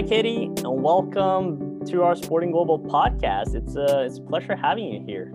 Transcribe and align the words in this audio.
Hi, 0.00 0.06
Katie, 0.06 0.44
and 0.44 0.82
welcome 0.82 1.84
to 1.84 2.04
our 2.04 2.16
Sporting 2.16 2.52
Global 2.52 2.78
podcast. 2.78 3.54
It's 3.54 3.76
a, 3.76 4.06
it's 4.06 4.16
a 4.16 4.22
pleasure 4.22 4.56
having 4.56 4.86
you 4.86 5.04
here. 5.04 5.30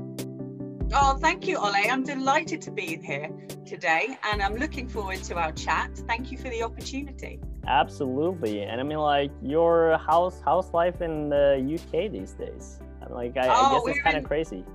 Oh, 0.91 1.15
thank 1.21 1.45
you, 1.47 1.59
Ole. 1.59 1.75
I'm 1.75 2.01
delighted 2.01 2.63
to 2.63 2.71
be 2.71 2.97
here 2.97 3.29
today, 3.63 4.17
and 4.23 4.41
I'm 4.41 4.55
looking 4.55 4.87
forward 4.87 5.21
to 5.25 5.35
our 5.35 5.51
chat. 5.51 5.95
Thank 6.07 6.31
you 6.31 6.39
for 6.39 6.49
the 6.49 6.63
opportunity. 6.63 7.39
Absolutely, 7.67 8.63
and 8.63 8.81
I 8.81 8.83
mean, 8.83 8.97
like 8.97 9.29
your 9.43 9.99
house 9.99 10.41
house 10.41 10.73
life 10.73 10.99
in 10.99 11.29
the 11.29 11.61
UK 11.75 12.11
these 12.11 12.31
days. 12.31 12.79
I'm 13.03 13.13
like, 13.13 13.37
I, 13.37 13.47
Oh, 13.47 13.51
I 13.51 13.71
guess 13.85 13.97
it's 13.97 14.03
kind 14.03 14.17
of 14.17 14.23
crazy. 14.23 14.65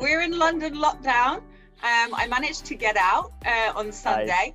We're 0.00 0.20
in 0.20 0.38
London 0.38 0.76
lockdown. 0.76 1.38
Um, 1.38 2.14
I 2.14 2.28
managed 2.30 2.64
to 2.66 2.76
get 2.76 2.96
out 2.96 3.32
uh, 3.44 3.72
on 3.74 3.90
Sunday, 3.90 4.54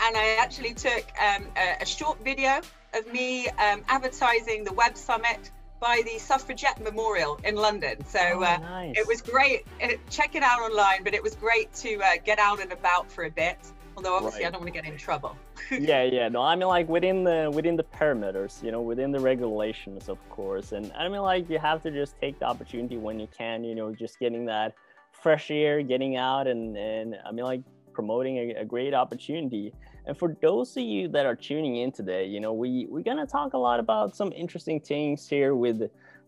and 0.00 0.16
I 0.16 0.38
actually 0.40 0.72
took 0.72 1.04
um, 1.20 1.44
a, 1.58 1.82
a 1.82 1.84
short 1.84 2.24
video 2.24 2.62
of 2.94 3.12
me 3.12 3.48
um, 3.48 3.82
advertising 3.88 4.64
the 4.64 4.72
Web 4.72 4.96
Summit 4.96 5.50
by 5.80 6.02
the 6.04 6.18
Suffragette 6.18 6.80
Memorial 6.82 7.38
in 7.44 7.56
London. 7.56 8.04
So 8.06 8.20
Oh, 8.20 8.42
uh, 8.44 8.58
nice. 8.58 8.96
it 8.96 9.06
was 9.06 9.20
great. 9.20 9.66
Uh, 9.82 9.88
check 10.10 10.34
it 10.36 10.42
out 10.42 10.60
online, 10.60 11.02
but 11.02 11.12
it 11.14 11.22
was 11.22 11.34
great 11.34 11.72
to 11.74 11.96
uh, 11.96 12.10
get 12.24 12.38
out 12.38 12.60
and 12.60 12.72
about 12.72 13.10
for 13.10 13.24
a 13.24 13.30
bit. 13.30 13.58
Although 13.96 14.14
obviously 14.16 14.46
I 14.46 14.50
don't 14.50 14.60
want 14.62 14.72
to 14.72 14.80
get 14.80 14.90
in 14.90 14.96
trouble. 14.96 15.36
yeah, 15.70 16.02
yeah. 16.04 16.28
No, 16.28 16.40
I 16.40 16.54
mean 16.56 16.68
like 16.68 16.88
within 16.88 17.24
the 17.24 17.50
within 17.52 17.76
the 17.76 17.84
parameters, 17.84 18.62
you 18.62 18.72
know, 18.72 18.80
within 18.80 19.12
the 19.12 19.20
regulations, 19.20 20.08
of 20.08 20.18
course. 20.30 20.72
And 20.72 20.90
I 20.96 21.08
mean 21.08 21.20
like 21.20 21.50
you 21.50 21.58
have 21.58 21.82
to 21.82 21.90
just 21.90 22.18
take 22.18 22.38
the 22.38 22.46
opportunity 22.46 22.96
when 22.96 23.18
you 23.20 23.28
can, 23.36 23.64
you 23.64 23.74
know, 23.74 23.94
just 23.94 24.18
getting 24.18 24.46
that 24.46 24.74
fresh 25.10 25.50
air, 25.50 25.82
getting 25.82 26.16
out, 26.16 26.46
and 26.46 26.76
and 26.76 27.16
I 27.26 27.32
mean 27.32 27.44
like 27.44 27.60
promoting 27.92 28.38
a, 28.38 28.60
a 28.60 28.64
great 28.64 28.94
opportunity. 28.94 29.72
And 30.06 30.16
for 30.16 30.36
those 30.42 30.76
of 30.76 30.82
you 30.82 31.08
that 31.08 31.26
are 31.26 31.36
tuning 31.36 31.76
in 31.76 31.92
today, 31.92 32.26
you 32.26 32.40
know, 32.40 32.52
we 32.52 32.86
we're 32.88 33.02
gonna 33.02 33.26
talk 33.26 33.52
a 33.52 33.58
lot 33.58 33.80
about 33.80 34.16
some 34.16 34.32
interesting 34.32 34.80
things 34.80 35.28
here 35.28 35.54
with 35.54 35.82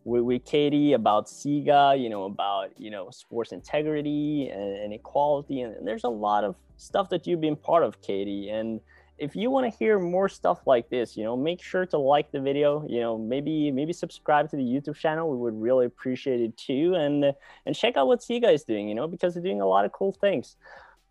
with, 0.04 0.22
with 0.22 0.44
Katie 0.44 0.92
about 0.92 1.26
SIGA, 1.26 2.00
you 2.00 2.08
know, 2.08 2.24
about 2.24 2.78
you 2.78 2.90
know 2.90 3.10
sports 3.10 3.52
integrity 3.52 4.48
and, 4.52 4.76
and 4.76 4.92
equality, 4.92 5.62
and, 5.62 5.76
and 5.76 5.86
there's 5.86 6.04
a 6.04 6.08
lot 6.08 6.44
of 6.44 6.54
stuff 6.76 7.08
that 7.10 7.26
you've 7.26 7.40
been 7.40 7.56
part 7.56 7.84
of, 7.84 8.00
Katie. 8.02 8.50
And 8.50 8.80
if 9.18 9.36
you 9.36 9.50
want 9.50 9.70
to 9.70 9.78
hear 9.78 9.98
more 9.98 10.28
stuff 10.28 10.66
like 10.66 10.88
this, 10.90 11.16
you 11.16 11.22
know, 11.22 11.36
make 11.36 11.62
sure 11.62 11.86
to 11.86 11.98
like 11.98 12.32
the 12.32 12.40
video. 12.40 12.84
You 12.88 13.00
know, 13.00 13.18
maybe 13.18 13.70
maybe 13.70 13.92
subscribe 13.92 14.50
to 14.50 14.56
the 14.56 14.62
YouTube 14.62 14.96
channel. 14.96 15.30
We 15.30 15.36
would 15.36 15.60
really 15.60 15.86
appreciate 15.86 16.40
it 16.40 16.56
too, 16.56 16.94
and 16.96 17.32
and 17.66 17.76
check 17.76 17.96
out 17.96 18.06
what 18.06 18.20
SIGA 18.20 18.52
is 18.52 18.64
doing. 18.64 18.88
You 18.88 18.94
know, 18.94 19.06
because 19.06 19.34
they're 19.34 19.42
doing 19.42 19.60
a 19.60 19.66
lot 19.66 19.84
of 19.84 19.92
cool 19.92 20.12
things. 20.12 20.56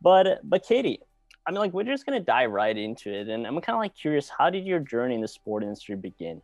But 0.04 0.42
but 0.44 0.64
Katie, 0.64 1.00
I 1.48 1.52
mean, 1.52 1.60
like 1.60 1.74
we're 1.74 1.84
just 1.84 2.06
gonna 2.06 2.20
dive 2.20 2.52
right 2.52 2.78
into 2.78 3.12
it, 3.12 3.30
and 3.30 3.48
I'm 3.48 3.60
kind 3.62 3.76
of 3.76 3.80
like 3.80 3.96
curious, 3.96 4.30
how 4.30 4.50
did 4.50 4.66
your 4.66 4.80
journey 4.80 5.16
in 5.16 5.22
the 5.22 5.28
sport 5.28 5.64
industry 5.64 5.96
begin? 5.96 6.42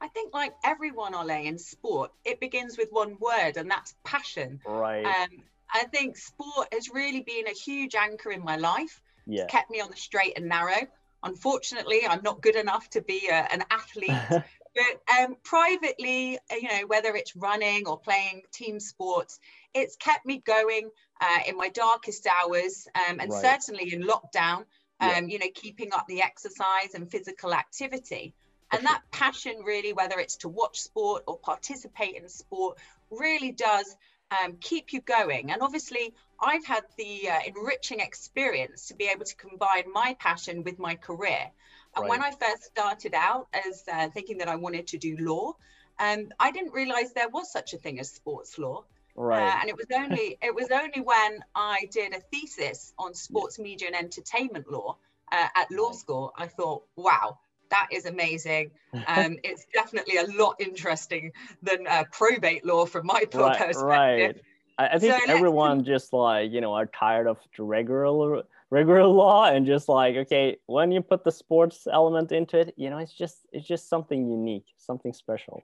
I 0.00 0.08
think, 0.08 0.32
like 0.32 0.54
everyone, 0.64 1.14
Ole, 1.14 1.30
in 1.30 1.58
sport, 1.58 2.12
it 2.24 2.38
begins 2.38 2.78
with 2.78 2.88
one 2.90 3.16
word, 3.20 3.56
and 3.56 3.68
that's 3.68 3.96
passion. 4.04 4.60
Right. 4.64 5.04
Um, 5.04 5.42
I 5.72 5.84
think 5.84 6.16
sport 6.16 6.68
has 6.72 6.88
really 6.88 7.20
been 7.20 7.48
a 7.48 7.52
huge 7.52 7.94
anchor 7.94 8.30
in 8.30 8.42
my 8.42 8.56
life. 8.56 9.02
yeah. 9.26 9.42
It's 9.42 9.52
kept 9.52 9.70
me 9.70 9.80
on 9.80 9.90
the 9.90 9.96
straight 9.96 10.34
and 10.36 10.48
narrow. 10.48 10.86
Unfortunately, 11.24 12.06
I'm 12.08 12.22
not 12.22 12.40
good 12.40 12.54
enough 12.54 12.88
to 12.90 13.02
be 13.02 13.28
a, 13.28 13.34
an 13.52 13.64
athlete. 13.70 14.12
but 14.30 15.18
um, 15.20 15.36
privately, 15.42 16.38
uh, 16.50 16.54
you 16.54 16.68
know, 16.68 16.86
whether 16.86 17.14
it's 17.16 17.34
running 17.34 17.86
or 17.86 17.98
playing 17.98 18.42
team 18.52 18.78
sports, 18.78 19.40
it's 19.80 19.96
kept 19.96 20.24
me 20.26 20.38
going 20.38 20.90
uh, 21.20 21.38
in 21.46 21.56
my 21.56 21.68
darkest 21.68 22.26
hours, 22.26 22.86
um, 22.94 23.20
and 23.20 23.30
Right. 23.30 23.42
certainly 23.42 23.92
in 23.92 24.02
lockdown. 24.02 24.64
Um, 25.00 25.08
Yeah. 25.08 25.20
You 25.20 25.38
know, 25.38 25.50
keeping 25.54 25.92
up 25.92 26.06
the 26.08 26.22
exercise 26.22 26.94
and 26.94 27.10
physical 27.10 27.54
activity, 27.54 28.34
and 28.70 28.84
that 28.86 29.02
passion, 29.10 29.62
really, 29.64 29.92
whether 29.92 30.18
it's 30.18 30.36
to 30.38 30.48
watch 30.48 30.80
sport 30.80 31.22
or 31.26 31.38
participate 31.38 32.16
in 32.16 32.28
sport, 32.28 32.78
really 33.10 33.52
does 33.52 33.96
um, 34.30 34.56
keep 34.60 34.92
you 34.92 35.00
going. 35.00 35.50
And 35.52 35.62
obviously, 35.62 36.14
I've 36.40 36.66
had 36.66 36.84
the 36.96 37.30
uh, 37.30 37.38
enriching 37.46 38.00
experience 38.00 38.88
to 38.88 38.94
be 38.94 39.06
able 39.06 39.24
to 39.24 39.36
combine 39.36 39.90
my 39.92 40.16
passion 40.18 40.64
with 40.64 40.78
my 40.78 40.96
career. 40.96 41.50
And 41.96 42.08
when 42.08 42.22
I 42.22 42.30
first 42.30 42.64
started 42.64 43.14
out 43.14 43.48
as 43.52 43.84
uh, 43.90 44.08
thinking 44.10 44.38
that 44.38 44.48
I 44.48 44.56
wanted 44.56 44.88
to 44.88 44.98
do 44.98 45.16
law, 45.18 45.56
um, 45.98 46.28
I 46.38 46.50
didn't 46.50 46.72
realize 46.72 47.12
there 47.12 47.28
was 47.28 47.50
such 47.50 47.72
a 47.72 47.78
thing 47.78 47.98
as 47.98 48.10
sports 48.10 48.58
law. 48.58 48.84
Right. 49.18 49.42
Uh, 49.42 49.58
and 49.60 49.68
it 49.68 49.76
was 49.76 49.86
only 49.94 50.38
it 50.42 50.54
was 50.54 50.68
only 50.70 51.00
when 51.00 51.40
I 51.54 51.88
did 51.90 52.14
a 52.14 52.20
thesis 52.32 52.92
on 52.98 53.14
sports 53.14 53.58
media 53.58 53.88
and 53.88 53.96
entertainment 53.96 54.70
law 54.70 54.96
uh, 55.32 55.48
at 55.56 55.70
law 55.70 55.92
school, 55.92 56.32
I 56.36 56.46
thought, 56.46 56.84
wow, 56.96 57.38
that 57.70 57.88
is 57.92 58.06
amazing. 58.06 58.70
Um, 59.06 59.36
it's 59.44 59.66
definitely 59.72 60.16
a 60.16 60.24
lot 60.24 60.56
interesting 60.60 61.32
than 61.62 61.86
uh, 61.86 62.04
probate 62.10 62.64
law 62.64 62.86
from 62.86 63.06
my 63.06 63.22
right, 63.34 63.58
perspective. 63.58 63.76
right. 63.76 64.36
I, 64.78 64.94
I 64.94 64.98
think 64.98 65.14
So 65.22 65.32
everyone 65.32 65.84
just 65.84 66.12
like 66.12 66.50
you 66.50 66.60
know 66.60 66.74
are 66.74 66.86
tired 66.86 67.26
of 67.26 67.38
the 67.56 67.62
regular 67.62 68.42
regular 68.70 69.04
law 69.22 69.44
and 69.46 69.66
just 69.66 69.88
like 69.88 70.16
okay 70.16 70.56
when 70.66 70.90
you 70.90 71.02
put 71.02 71.24
the 71.24 71.32
sports 71.32 71.86
element 71.90 72.32
into 72.32 72.58
it, 72.58 72.74
you 72.76 72.90
know 72.90 72.98
it's 72.98 73.12
just 73.12 73.46
it's 73.52 73.66
just 73.66 73.88
something 73.88 74.28
unique, 74.28 74.66
something 74.78 75.12
special. 75.12 75.62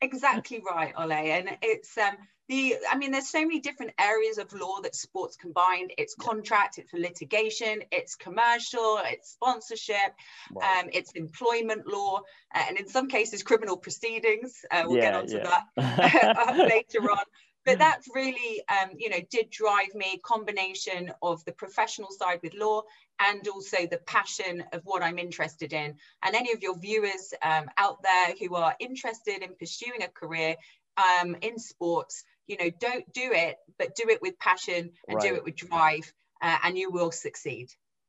Exactly 0.00 0.62
right, 0.70 0.92
Ole. 0.96 1.12
And 1.12 1.56
it's 1.62 1.96
um 1.98 2.16
the 2.48 2.76
I 2.90 2.96
mean, 2.96 3.10
there's 3.10 3.28
so 3.28 3.40
many 3.40 3.60
different 3.60 3.92
areas 3.98 4.38
of 4.38 4.52
law 4.52 4.80
that 4.82 4.94
sports 4.94 5.36
combined. 5.36 5.92
It's 5.98 6.14
contract, 6.14 6.78
it's 6.78 6.92
litigation, 6.92 7.82
it's 7.92 8.16
commercial, 8.16 8.98
it's 9.04 9.30
sponsorship, 9.32 10.14
um, 10.62 10.88
it's 10.92 11.12
employment 11.12 11.86
law, 11.86 12.22
uh, 12.54 12.64
and 12.68 12.78
in 12.78 12.88
some 12.88 13.08
cases, 13.08 13.42
criminal 13.42 13.76
proceedings. 13.76 14.64
Uh, 14.70 14.84
we'll 14.86 15.00
get 15.00 15.12
Yeah, 15.12 15.18
onto 15.20 15.36
yeah. 15.36 15.60
that 15.76 16.56
later 16.58 17.10
on. 17.10 17.24
But 17.66 17.80
that 17.80 18.00
really, 18.14 18.62
um, 18.68 18.92
you 18.96 19.10
know, 19.10 19.18
did 19.30 19.50
drive 19.50 19.94
me 19.94 20.18
combination 20.24 21.12
of 21.20 21.44
the 21.44 21.52
professional 21.52 22.08
side 22.10 22.40
with 22.42 22.54
law 22.54 22.82
and 23.20 23.46
also 23.46 23.86
the 23.86 23.98
passion 24.06 24.64
of 24.72 24.80
what 24.84 25.02
I'm 25.02 25.18
interested 25.18 25.74
in. 25.74 25.96
And 26.22 26.34
any 26.34 26.52
of 26.52 26.62
your 26.62 26.78
viewers 26.78 27.34
um, 27.42 27.66
out 27.76 28.02
there 28.02 28.34
who 28.40 28.54
are 28.54 28.74
interested 28.80 29.42
in 29.42 29.54
pursuing 29.54 30.02
a 30.02 30.08
career 30.08 30.56
um, 30.96 31.36
in 31.42 31.58
sports, 31.58 32.24
you 32.48 32.56
know, 32.58 32.70
don't 32.80 33.10
do 33.12 33.30
it, 33.32 33.56
but 33.78 33.94
do 33.94 34.04
it 34.08 34.20
with 34.20 34.38
passion 34.38 34.90
and 35.06 35.20
do 35.20 35.34
it 35.34 35.44
with 35.44 35.54
drive, 35.54 36.12
uh, 36.42 36.56
and 36.64 36.76
you 36.76 36.90
will 36.90 37.12
succeed. 37.12 37.68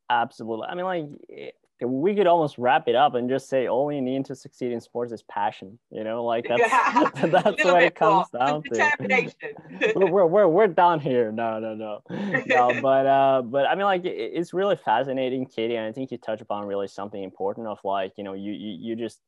Absolutely. 0.10 0.68
I 0.68 0.76
mean, 0.76 0.86
like 0.86 1.06
eh, 1.38 1.50
we 1.86 2.16
could 2.16 2.28
almost 2.28 2.58
wrap 2.58 2.88
it 2.88 2.96
up 2.96 3.14
and 3.16 3.30
just 3.30 3.48
say 3.48 3.68
all 3.68 3.92
you 3.92 4.02
need 4.02 4.26
to 4.26 4.36
succeed 4.36 4.72
in 4.72 4.82
sports 4.82 5.12
is 5.12 5.22
passion. 5.24 5.78
You 5.92 6.04
know, 6.04 6.24
like 6.24 6.46
that's 6.50 6.62
Yeah, 6.62 7.10
that's 7.28 7.64
what 7.64 7.84
it 7.84 7.96
comes 7.96 8.28
more. 8.34 8.40
down 8.40 8.64
to. 8.64 9.32
We're, 9.96 10.10
we're, 10.10 10.26
we're, 10.26 10.48
we're 10.48 10.68
down 10.68 11.00
here. 11.00 11.32
No, 11.32 11.60
no, 11.60 11.76
no, 11.76 12.02
no. 12.48 12.82
But 12.82 13.06
uh, 13.06 13.42
but 13.44 13.66
I 13.66 13.76
mean, 13.76 13.86
like 13.86 14.06
it, 14.06 14.10
it's 14.10 14.54
really 14.54 14.76
fascinating, 14.76 15.46
Katie, 15.46 15.76
and 15.76 15.86
I 15.86 15.92
think 15.92 16.12
you 16.12 16.18
touch 16.18 16.42
upon 16.42 16.66
really 16.66 16.88
something 16.88 17.22
important 17.22 17.68
of 17.68 17.80
like 17.84 18.14
you 18.18 18.24
know 18.24 18.34
you 18.34 18.52
you, 18.52 18.78
you 18.80 18.96
just 18.96 19.20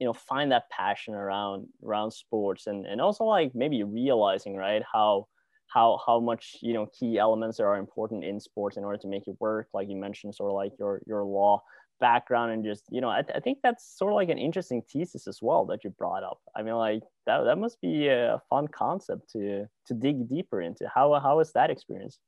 you 0.00 0.06
know 0.06 0.12
find 0.12 0.50
that 0.50 0.68
passion 0.70 1.14
around 1.14 1.68
around 1.84 2.10
sports 2.10 2.66
and 2.66 2.86
and 2.86 3.00
also 3.00 3.24
like 3.24 3.54
maybe 3.54 3.84
realizing 3.84 4.56
right 4.56 4.82
how 4.90 5.26
how 5.68 6.00
how 6.04 6.18
much 6.18 6.56
you 6.62 6.72
know 6.72 6.86
key 6.98 7.18
elements 7.18 7.60
are 7.60 7.76
important 7.76 8.24
in 8.24 8.40
sports 8.40 8.76
in 8.76 8.84
order 8.84 8.98
to 8.98 9.06
make 9.06 9.28
it 9.28 9.36
work 9.38 9.68
like 9.72 9.88
you 9.88 9.96
mentioned 9.96 10.34
sort 10.34 10.50
of 10.50 10.56
like 10.56 10.72
your 10.78 11.00
your 11.06 11.22
law 11.22 11.62
background 12.00 12.50
and 12.50 12.64
just 12.64 12.84
you 12.90 13.00
know 13.00 13.10
I, 13.10 13.22
I 13.34 13.40
think 13.40 13.58
that's 13.62 13.96
sort 13.98 14.12
of 14.12 14.16
like 14.16 14.30
an 14.30 14.38
interesting 14.38 14.82
thesis 14.90 15.28
as 15.28 15.40
well 15.42 15.66
that 15.66 15.84
you 15.84 15.90
brought 15.90 16.24
up 16.24 16.40
i 16.56 16.62
mean 16.62 16.74
like 16.74 17.02
that, 17.26 17.44
that 17.44 17.58
must 17.58 17.78
be 17.82 18.08
a 18.08 18.40
fun 18.48 18.68
concept 18.68 19.30
to 19.32 19.66
to 19.86 19.94
dig 19.94 20.26
deeper 20.28 20.62
into 20.62 20.88
how 20.92 21.20
how 21.20 21.36
was 21.36 21.52
that 21.52 21.70
experience 21.70 22.18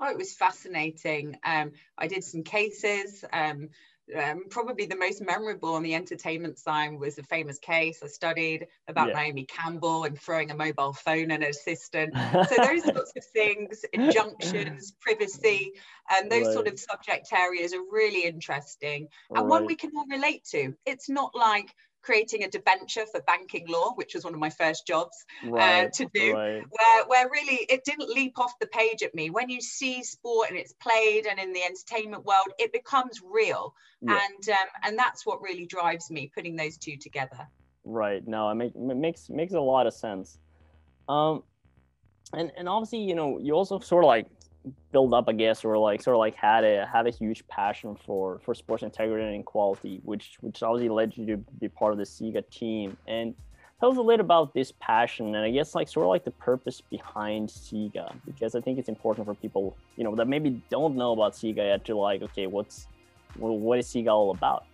Oh, 0.00 0.10
it 0.10 0.18
was 0.18 0.34
fascinating. 0.34 1.38
Um, 1.44 1.70
I 1.96 2.08
did 2.08 2.24
some 2.24 2.42
cases. 2.42 3.24
Um, 3.32 3.68
um, 4.16 4.44
probably 4.50 4.86
the 4.86 4.96
most 4.96 5.22
memorable 5.22 5.74
on 5.74 5.82
the 5.82 5.94
entertainment 5.94 6.58
side 6.58 6.98
was 6.98 7.18
a 7.18 7.22
famous 7.22 7.58
case 7.58 8.00
I 8.02 8.06
studied 8.06 8.66
about 8.86 9.08
Yeah. 9.08 9.14
Naomi 9.14 9.44
Campbell 9.44 10.04
and 10.04 10.18
throwing 10.18 10.50
a 10.50 10.54
mobile 10.54 10.92
phone 10.92 11.30
at 11.30 11.42
an 11.42 11.48
assistant. 11.48 12.14
So 12.44 12.56
those 12.62 12.84
sorts 12.84 13.12
of 13.16 13.24
things, 13.32 13.84
injunctions, 13.92 14.92
privacy, 15.00 15.72
and 16.10 16.30
those 16.30 16.52
sort 16.52 16.68
of 16.68 16.78
subject 16.78 17.32
areas 17.32 17.72
are 17.72 17.82
really 17.90 18.24
interesting 18.24 19.08
and 19.30 19.48
one 19.48 19.66
we 19.66 19.76
can 19.76 19.92
all 19.96 20.06
relate 20.06 20.44
to. 20.50 20.74
It's 20.84 21.08
not 21.08 21.34
like 21.34 21.74
creating 22.04 22.44
a 22.44 22.50
debenture 22.50 23.06
for 23.06 23.20
banking 23.22 23.66
law, 23.68 23.92
which 23.94 24.14
was 24.14 24.24
one 24.24 24.34
of 24.34 24.40
my 24.40 24.50
first 24.50 24.86
jobs 24.86 25.24
right, 25.44 25.92
to 25.92 26.08
do. 26.14 26.34
right. 26.34 26.62
where 26.70 27.04
where 27.06 27.30
really 27.30 27.66
it 27.68 27.84
didn't 27.84 28.08
leap 28.08 28.38
off 28.38 28.52
the 28.60 28.66
page 28.66 29.02
at 29.02 29.14
me 29.14 29.30
when 29.30 29.48
you 29.48 29.60
see 29.60 30.02
sport 30.02 30.50
and 30.50 30.58
it's 30.58 30.74
played 30.74 31.26
and 31.26 31.38
in 31.38 31.52
the 31.52 31.62
entertainment 31.62 32.24
world 32.24 32.48
it 32.58 32.72
becomes 32.72 33.20
real 33.24 33.74
Yeah. 34.02 34.20
and 34.22 34.48
um, 34.50 34.68
and 34.84 34.98
that's 34.98 35.24
what 35.24 35.40
really 35.42 35.66
drives 35.66 36.10
me 36.10 36.30
putting 36.34 36.56
those 36.56 36.76
two 36.76 36.96
together 36.96 37.48
Right. 37.84 38.26
No, 38.26 38.48
it, 38.50 38.54
make, 38.54 38.74
it 38.74 38.96
makes 38.96 39.28
makes 39.28 39.52
a 39.52 39.60
lot 39.60 39.86
of 39.86 39.94
sense. 39.94 40.38
Um, 41.08 41.42
and 42.32 42.50
and 42.56 42.68
obviously, 42.68 43.00
you 43.00 43.14
know, 43.14 43.38
you 43.38 43.52
also 43.52 43.78
sort 43.78 44.04
of 44.04 44.08
like 44.08 44.26
built 44.92 45.12
up, 45.12 45.28
I 45.28 45.32
guess, 45.32 45.64
or 45.64 45.76
like 45.78 46.02
sort 46.02 46.14
of 46.14 46.20
like 46.20 46.34
had 46.34 46.64
a 46.64 46.86
had 46.86 47.06
a 47.06 47.10
huge 47.10 47.46
passion 47.48 47.96
for 48.06 48.40
for 48.44 48.54
sports 48.54 48.82
integrity 48.82 49.34
and 49.34 49.44
quality, 49.44 50.00
which 50.04 50.36
which 50.40 50.62
obviously 50.62 50.88
led 50.88 51.16
you 51.16 51.26
to 51.26 51.36
be 51.60 51.68
part 51.68 51.92
of 51.92 51.98
the 51.98 52.04
SIGA 52.04 52.48
team. 52.50 52.96
And 53.06 53.34
tell 53.80 53.90
us 53.90 53.98
a 53.98 54.00
little 54.00 54.24
about 54.24 54.54
this 54.54 54.72
passion 54.80 55.34
and 55.34 55.44
I 55.44 55.50
guess 55.50 55.74
like 55.74 55.88
sort 55.88 56.04
of 56.04 56.10
like 56.10 56.24
the 56.24 56.30
purpose 56.30 56.80
behind 56.80 57.48
SIGA, 57.48 58.14
because 58.24 58.54
I 58.54 58.60
think 58.60 58.78
it's 58.78 58.88
important 58.88 59.26
for 59.26 59.34
people, 59.34 59.76
you 59.96 60.04
know, 60.04 60.14
that 60.14 60.28
maybe 60.28 60.62
don't 60.70 60.96
know 60.96 61.12
about 61.12 61.34
SIGA 61.34 61.56
yet 61.56 61.84
to 61.86 61.96
like, 61.96 62.22
okay, 62.22 62.46
what's 62.46 62.86
what 63.36 63.78
is 63.78 63.86
SIGA 63.88 64.08
all 64.08 64.30
about? 64.30 64.64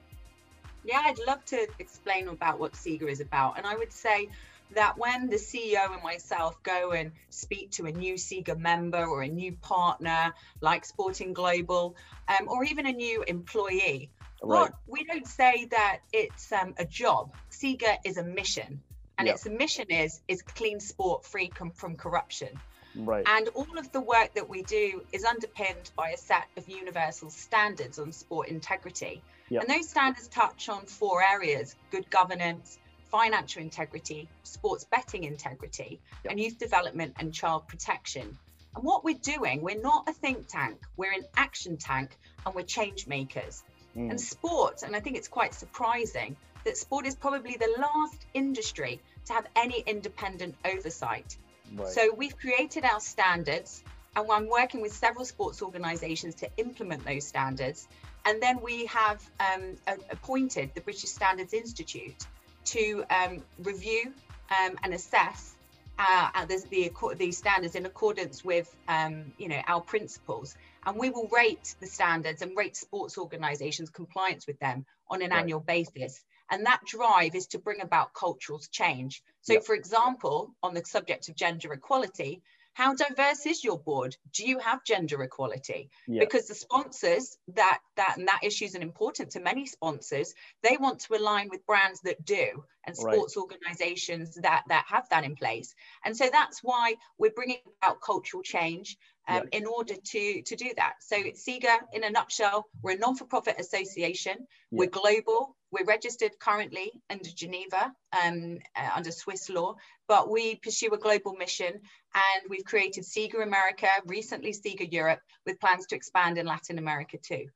Yeah, 0.84 1.02
I'd 1.04 1.18
love 1.26 1.44
to 1.46 1.66
explain 1.78 2.28
about 2.28 2.58
what 2.58 2.72
SIGA 2.72 3.08
is 3.10 3.20
about. 3.20 3.58
And 3.58 3.66
I 3.66 3.74
would 3.76 3.92
say 3.92 4.28
that 4.74 4.98
when 4.98 5.28
the 5.28 5.36
CEO 5.36 5.92
and 5.92 6.02
myself 6.02 6.62
go 6.62 6.92
and 6.92 7.12
speak 7.28 7.72
to 7.72 7.86
a 7.86 7.92
new 7.92 8.14
SIGA 8.14 8.58
member 8.58 9.04
or 9.04 9.22
a 9.22 9.28
new 9.28 9.52
partner 9.52 10.32
like 10.60 10.84
Sporting 10.84 11.32
Global, 11.32 11.96
um, 12.28 12.48
or 12.48 12.64
even 12.64 12.86
a 12.86 12.92
new 12.92 13.22
employee, 13.22 14.10
right. 14.42 14.60
what, 14.60 14.74
we 14.86 15.04
don't 15.04 15.26
say 15.26 15.66
that 15.70 16.00
it's 16.12 16.52
um, 16.52 16.74
a 16.78 16.84
job. 16.84 17.34
SIGA 17.50 17.98
is 18.04 18.16
a 18.16 18.24
mission, 18.24 18.80
and 19.18 19.26
yep. 19.26 19.36
its 19.36 19.46
mission 19.46 19.86
is 19.90 20.20
is 20.28 20.42
clean 20.42 20.80
sport 20.80 21.24
free 21.24 21.48
com- 21.48 21.72
from 21.72 21.96
corruption. 21.96 22.48
Right. 22.96 23.24
And 23.26 23.48
all 23.48 23.78
of 23.78 23.92
the 23.92 24.00
work 24.00 24.34
that 24.34 24.48
we 24.48 24.62
do 24.62 25.02
is 25.12 25.24
underpinned 25.24 25.90
by 25.96 26.10
a 26.10 26.16
set 26.16 26.48
of 26.56 26.68
universal 26.68 27.30
standards 27.30 27.98
on 27.98 28.12
sport 28.12 28.48
integrity. 28.48 29.22
Yep. 29.48 29.62
And 29.62 29.70
those 29.70 29.88
standards 29.88 30.28
touch 30.28 30.68
on 30.68 30.86
four 30.86 31.22
areas 31.22 31.74
good 31.90 32.08
governance, 32.10 32.78
financial 33.10 33.62
integrity, 33.62 34.28
sports 34.42 34.84
betting 34.84 35.24
integrity, 35.24 36.00
yep. 36.24 36.30
and 36.30 36.40
youth 36.40 36.58
development 36.58 37.14
and 37.18 37.32
child 37.32 37.66
protection. 37.68 38.38
And 38.74 38.84
what 38.84 39.04
we're 39.04 39.18
doing, 39.18 39.62
we're 39.62 39.80
not 39.80 40.08
a 40.08 40.12
think 40.12 40.46
tank, 40.46 40.78
we're 40.96 41.12
an 41.12 41.24
action 41.36 41.76
tank 41.76 42.16
and 42.46 42.54
we're 42.54 42.62
change 42.62 43.06
makers. 43.06 43.62
Mm. 43.96 44.10
And 44.10 44.20
sport, 44.20 44.82
and 44.84 44.94
I 44.94 45.00
think 45.00 45.16
it's 45.16 45.28
quite 45.28 45.54
surprising 45.54 46.36
that 46.64 46.76
sport 46.76 47.06
is 47.06 47.16
probably 47.16 47.56
the 47.58 47.74
last 47.78 48.26
industry 48.34 49.00
to 49.26 49.32
have 49.32 49.46
any 49.56 49.82
independent 49.86 50.54
oversight. 50.64 51.36
Right. 51.74 51.88
So 51.88 52.12
we've 52.14 52.36
created 52.36 52.84
our 52.84 53.00
standards 53.00 53.82
and 54.16 54.30
I'm 54.30 54.48
working 54.48 54.80
with 54.80 54.92
several 54.92 55.24
sports 55.24 55.62
organisations 55.62 56.36
to 56.36 56.50
implement 56.56 57.04
those 57.04 57.26
standards. 57.26 57.86
And 58.24 58.42
then 58.42 58.60
we 58.60 58.86
have 58.86 59.22
um, 59.38 59.76
appointed 60.10 60.72
the 60.74 60.80
British 60.80 61.10
Standards 61.10 61.54
Institute 61.54 62.26
to 62.66 63.04
um, 63.10 63.42
review 63.58 64.12
um, 64.50 64.78
and 64.82 64.94
assess 64.94 65.54
uh, 65.98 66.46
the, 66.46 66.62
the, 66.70 66.92
the, 67.16 67.30
standards 67.30 67.74
in 67.74 67.84
accordance 67.84 68.42
with 68.44 68.74
um, 68.88 69.32
you 69.38 69.48
know 69.48 69.60
our 69.66 69.80
principles 69.80 70.56
and 70.86 70.96
we 70.96 71.10
will 71.10 71.28
rate 71.28 71.74
the 71.80 71.86
standards 71.86 72.40
and 72.40 72.56
rate 72.56 72.76
sports 72.76 73.18
organizations 73.18 73.90
compliance 73.90 74.46
with 74.46 74.58
them 74.60 74.86
on 75.10 75.20
an 75.20 75.30
right. 75.30 75.40
annual 75.40 75.60
basis 75.60 76.24
and 76.50 76.64
that 76.64 76.80
drive 76.86 77.34
is 77.34 77.46
to 77.48 77.58
bring 77.58 77.82
about 77.82 78.14
cultural 78.14 78.60
change 78.70 79.22
so 79.42 79.54
yep. 79.54 79.64
for 79.64 79.74
example 79.74 80.54
on 80.62 80.72
the 80.72 80.82
subject 80.84 81.28
of 81.28 81.36
gender 81.36 81.72
equality 81.72 82.40
how 82.72 82.94
diverse 82.94 83.46
is 83.46 83.64
your 83.64 83.78
board? 83.78 84.16
Do 84.32 84.46
you 84.46 84.58
have 84.58 84.84
gender 84.84 85.22
equality? 85.22 85.90
Yeah. 86.06 86.20
because 86.20 86.46
the 86.46 86.54
sponsors 86.54 87.36
that 87.54 87.80
that 87.96 88.16
and 88.16 88.28
that 88.28 88.40
issue 88.42 88.64
is 88.64 88.74
important 88.74 89.30
to 89.32 89.40
many 89.40 89.66
sponsors. 89.66 90.34
They 90.62 90.76
want 90.78 91.00
to 91.00 91.16
align 91.16 91.48
with 91.50 91.66
brands 91.66 92.00
that 92.02 92.24
do 92.24 92.64
and 92.86 92.96
sports 92.96 93.36
right. 93.36 93.42
organizations 93.42 94.36
that 94.36 94.64
that 94.68 94.86
have 94.88 95.08
that 95.10 95.24
in 95.24 95.36
place. 95.36 95.74
And 96.04 96.16
so 96.16 96.28
that's 96.30 96.60
why 96.62 96.94
we're 97.18 97.30
bringing 97.30 97.58
about 97.82 98.00
cultural 98.00 98.42
change 98.42 98.96
um, 99.30 99.42
yeah. 99.52 99.58
in 99.58 99.66
order 99.66 99.94
to 100.12 100.42
to 100.42 100.56
do 100.56 100.70
that 100.76 100.94
so 101.00 101.16
SIGA 101.16 101.78
in 101.92 102.04
a 102.04 102.10
nutshell 102.10 102.66
we're 102.82 102.96
a 102.96 102.98
non-for-profit 102.98 103.56
association 103.58 104.36
yeah. 104.38 104.78
we're 104.78 104.88
global 104.88 105.56
we're 105.72 105.84
registered 105.84 106.32
currently 106.40 106.90
under 107.10 107.30
Geneva, 107.30 107.92
um, 108.24 108.58
uh, 108.76 108.90
under 108.96 109.12
Swiss 109.12 109.48
law, 109.48 109.76
but 110.08 110.30
we 110.30 110.56
pursue 110.56 110.92
a 110.92 110.98
global 110.98 111.34
mission 111.34 111.72
and 112.14 112.42
we've 112.48 112.64
created 112.64 113.04
SIGA 113.04 113.42
America, 113.42 113.86
recently 114.06 114.52
SIGA 114.52 114.92
Europe, 114.92 115.20
with 115.46 115.60
plans 115.60 115.86
to 115.86 115.96
expand 115.96 116.38
in 116.38 116.46
Latin 116.46 116.78
America 116.78 117.18
too. 117.18 117.46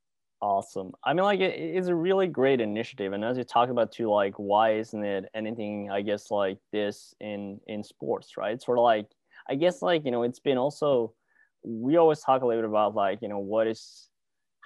Awesome. 0.41 0.93
I 1.03 1.15
mean, 1.15 1.25
like, 1.25 1.41
it, 1.41 1.59
it's 1.59 1.89
a 1.89 1.95
really 1.95 2.27
great 2.27 2.61
initiative. 2.61 3.13
And 3.15 3.25
as 3.25 3.39
you 3.39 3.45
talk 3.45 3.71
about 3.71 3.93
too, 3.93 4.11
like, 4.11 4.35
why 4.37 4.75
isn't 4.75 5.05
it 5.05 5.25
anything, 5.35 5.91
I 5.91 6.03
guess, 6.03 6.31
like 6.31 6.59
this 6.71 7.15
in 7.21 7.61
in 7.67 7.83
sports, 7.83 8.37
right? 8.37 8.61
Sort 8.61 8.79
of 8.79 8.85
like, 8.85 9.07
I 9.49 9.55
guess, 9.55 9.81
like, 9.81 10.05
you 10.05 10.11
know, 10.11 10.23
it's 10.23 10.41
been 10.41 10.59
also, 10.59 11.15
we 11.65 11.97
always 11.97 12.21
talk 12.21 12.43
a 12.43 12.47
little 12.47 12.63
bit 12.63 12.69
about, 12.69 12.95
like, 12.95 13.21
you 13.23 13.29
know, 13.29 13.39
what 13.39 13.67
is 13.67 14.09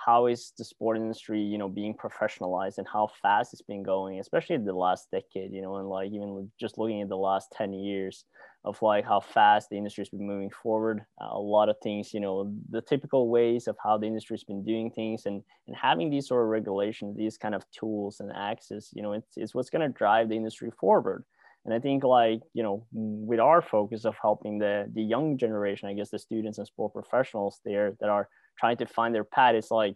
how 0.08 0.26
is 0.26 0.52
the 0.56 0.64
sport 0.64 0.96
industry 0.96 1.40
you 1.40 1.58
know 1.58 1.68
being 1.68 1.92
professionalized 1.92 2.78
and 2.78 2.86
how 2.90 3.08
fast 3.20 3.52
it's 3.52 3.62
been 3.62 3.82
going 3.82 4.20
especially 4.20 4.56
the 4.56 4.72
last 4.72 5.08
decade 5.10 5.52
you 5.52 5.60
know 5.60 5.76
and 5.76 5.88
like 5.88 6.10
even 6.12 6.50
just 6.58 6.78
looking 6.78 7.02
at 7.02 7.08
the 7.08 7.16
last 7.16 7.52
10 7.56 7.72
years 7.72 8.24
of 8.64 8.80
like 8.82 9.04
how 9.04 9.20
fast 9.20 9.70
the 9.70 9.76
industry's 9.76 10.08
been 10.08 10.26
moving 10.26 10.50
forward. 10.50 11.00
Uh, 11.20 11.28
a 11.32 11.38
lot 11.38 11.68
of 11.68 11.76
things 11.82 12.12
you 12.14 12.20
know 12.20 12.52
the 12.70 12.80
typical 12.80 13.28
ways 13.28 13.66
of 13.66 13.76
how 13.82 13.96
the 13.98 14.06
industry's 14.06 14.44
been 14.44 14.64
doing 14.64 14.90
things 14.90 15.26
and 15.26 15.42
and 15.66 15.76
having 15.76 16.10
these 16.10 16.28
sort 16.28 16.42
of 16.42 16.48
regulations 16.48 17.16
these 17.16 17.36
kind 17.36 17.54
of 17.54 17.64
tools 17.70 18.20
and 18.20 18.32
access 18.36 18.90
you 18.92 19.02
know 19.02 19.12
it's, 19.12 19.36
it's 19.36 19.54
what's 19.54 19.70
going 19.70 19.86
to 19.86 19.98
drive 19.98 20.28
the 20.28 20.36
industry 20.36 20.70
forward 20.78 21.24
and 21.64 21.74
i 21.74 21.78
think 21.78 22.04
like 22.04 22.40
you 22.54 22.62
know 22.62 22.86
with 22.92 23.40
our 23.40 23.62
focus 23.62 24.04
of 24.04 24.14
helping 24.20 24.58
the 24.58 24.90
the 24.94 25.02
young 25.02 25.36
generation 25.36 25.88
i 25.88 25.94
guess 25.94 26.10
the 26.10 26.18
students 26.18 26.58
and 26.58 26.66
sport 26.66 26.92
professionals 26.92 27.60
there 27.64 27.92
that 28.00 28.08
are 28.08 28.28
trying 28.58 28.76
to 28.76 28.86
find 28.86 29.14
their 29.14 29.24
path 29.24 29.54
it's 29.54 29.70
like 29.70 29.94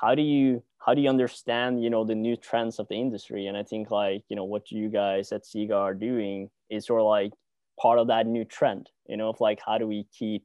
how 0.00 0.14
do 0.14 0.22
you 0.22 0.62
how 0.78 0.94
do 0.94 1.00
you 1.00 1.08
understand 1.08 1.82
you 1.82 1.90
know 1.90 2.04
the 2.04 2.14
new 2.14 2.36
trends 2.36 2.78
of 2.78 2.88
the 2.88 2.94
industry? 2.94 3.46
And 3.46 3.56
i 3.56 3.62
think 3.62 3.90
like 3.90 4.22
you 4.28 4.36
know 4.36 4.44
what 4.44 4.70
you 4.70 4.88
guys 4.88 5.32
at 5.32 5.44
SIGA 5.44 5.74
are 5.74 5.94
doing 5.94 6.48
is 6.70 6.86
sort 6.86 7.00
of 7.00 7.06
like 7.06 7.32
part 7.80 7.98
of 7.98 8.08
that 8.08 8.26
new 8.26 8.44
trend 8.44 8.88
you 9.08 9.16
know 9.16 9.28
of 9.30 9.40
like 9.40 9.60
how 9.64 9.78
do 9.78 9.86
we 9.86 10.06
keep 10.16 10.44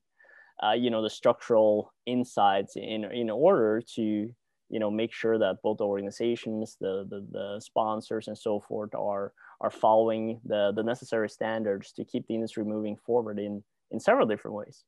uh, 0.64 0.72
you 0.72 0.90
know 0.90 1.02
the 1.02 1.10
structural 1.10 1.94
insights 2.06 2.76
in 2.76 3.04
in 3.06 3.30
order 3.30 3.82
to 3.96 4.02
you 4.02 4.80
know 4.80 4.90
make 4.90 5.14
sure 5.14 5.38
that 5.38 5.58
both 5.62 5.82
organizations 5.82 6.78
the, 6.80 7.06
the 7.10 7.26
the 7.32 7.62
sponsors 7.62 8.28
and 8.28 8.38
so 8.38 8.60
forth 8.60 8.94
are 8.96 9.34
are 9.62 9.72
following 9.72 10.40
the 10.46 10.72
the 10.76 10.84
necessary 10.84 11.30
standards 11.30 11.92
to 11.94 12.06
keep 12.06 12.28
the 12.28 12.36
industry 12.36 12.64
moving 12.64 12.96
forward 12.96 13.40
in 13.40 13.64
in 13.92 14.00
several 14.00 14.28
different 14.28 14.56
ways 14.56 14.84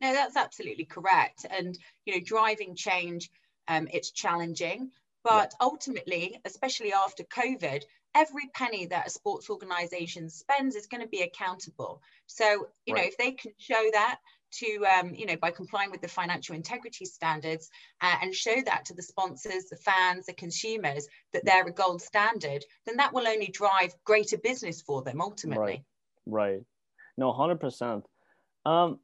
no, 0.00 0.12
that's 0.12 0.36
absolutely 0.36 0.84
correct. 0.84 1.46
And 1.48 1.78
you 2.04 2.14
know, 2.14 2.20
driving 2.22 2.74
change, 2.76 3.30
um, 3.68 3.88
it's 3.92 4.10
challenging, 4.10 4.90
but 5.22 5.54
yeah. 5.58 5.66
ultimately, 5.66 6.40
especially 6.44 6.92
after 6.92 7.24
COVID, 7.24 7.82
every 8.14 8.50
penny 8.54 8.86
that 8.86 9.06
a 9.06 9.10
sports 9.10 9.48
organization 9.48 10.28
spends 10.28 10.76
is 10.76 10.86
going 10.86 11.02
to 11.02 11.08
be 11.08 11.22
accountable. 11.22 12.02
So, 12.26 12.66
you 12.84 12.94
right. 12.94 13.00
know, 13.00 13.08
if 13.08 13.16
they 13.16 13.32
can 13.32 13.52
show 13.58 13.82
that 13.92 14.18
to, 14.58 14.84
um, 14.86 15.14
you 15.14 15.26
know, 15.26 15.36
by 15.36 15.50
complying 15.50 15.90
with 15.90 16.00
the 16.00 16.08
financial 16.08 16.54
integrity 16.54 17.04
standards 17.04 17.68
uh, 18.00 18.16
and 18.22 18.34
show 18.34 18.56
that 18.64 18.84
to 18.86 18.94
the 18.94 19.02
sponsors, 19.02 19.64
the 19.70 19.76
fans, 19.76 20.26
the 20.26 20.34
consumers 20.34 21.06
that 21.32 21.44
they're 21.44 21.66
a 21.66 21.72
gold 21.72 22.02
standard, 22.02 22.64
then 22.86 22.96
that 22.96 23.12
will 23.12 23.26
only 23.26 23.48
drive 23.48 23.94
greater 24.04 24.38
business 24.38 24.82
for 24.82 25.02
them 25.02 25.20
ultimately. 25.20 25.84
Right. 26.26 26.54
Right. 26.54 26.60
No, 27.16 27.32
100%. 27.32 28.02
Um, 28.66 28.98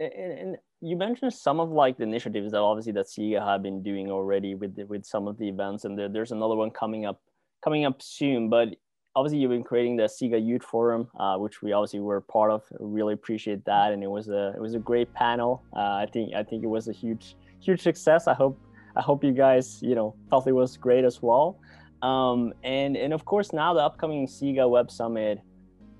and, 0.00 0.12
and 0.12 0.56
you 0.80 0.96
mentioned 0.96 1.32
some 1.34 1.60
of 1.60 1.70
like 1.70 1.96
the 1.96 2.04
initiatives 2.04 2.52
that 2.52 2.58
obviously 2.58 2.92
that 2.92 3.06
SIGA 3.06 3.44
have 3.44 3.62
been 3.62 3.82
doing 3.82 4.10
already 4.10 4.54
with 4.54 4.76
the, 4.76 4.84
with 4.84 5.04
some 5.04 5.26
of 5.26 5.38
the 5.38 5.48
events, 5.48 5.84
and 5.84 5.98
there, 5.98 6.08
there's 6.08 6.32
another 6.32 6.54
one 6.54 6.70
coming 6.70 7.04
up 7.04 7.20
coming 7.62 7.84
up 7.84 8.00
soon. 8.00 8.48
But 8.48 8.76
obviously, 9.18 9.38
you've 9.38 9.50
been 9.50 9.64
creating 9.64 9.96
the 9.96 10.04
SIGA 10.04 10.44
Youth 10.44 10.62
Forum, 10.62 11.08
uh, 11.18 11.36
which 11.36 11.60
we 11.60 11.72
obviously 11.72 12.00
were 12.00 12.20
part 12.20 12.50
of. 12.52 12.62
Really 12.78 13.14
appreciate 13.14 13.64
that, 13.64 13.92
and 13.92 14.02
it 14.04 14.10
was 14.18 14.28
a 14.28 14.52
it 14.56 14.60
was 14.60 14.74
a 14.74 14.78
great 14.78 15.12
panel. 15.12 15.64
Uh, 15.76 16.04
I 16.04 16.06
think 16.12 16.34
I 16.34 16.42
think 16.42 16.62
it 16.62 16.68
was 16.68 16.86
a 16.88 16.92
huge 16.92 17.36
huge 17.60 17.82
success. 17.82 18.28
I 18.28 18.34
hope 18.34 18.56
I 18.96 19.02
hope 19.02 19.24
you 19.24 19.32
guys 19.32 19.82
you 19.82 19.94
know 19.94 20.14
felt 20.30 20.46
it 20.46 20.52
was 20.52 20.76
great 20.76 21.04
as 21.04 21.20
well. 21.20 21.58
Um, 22.02 22.54
and 22.62 22.96
and 22.96 23.12
of 23.12 23.24
course 23.24 23.52
now 23.52 23.74
the 23.74 23.80
upcoming 23.80 24.26
SIGA 24.26 24.70
Web 24.70 24.88
Summit 24.90 25.40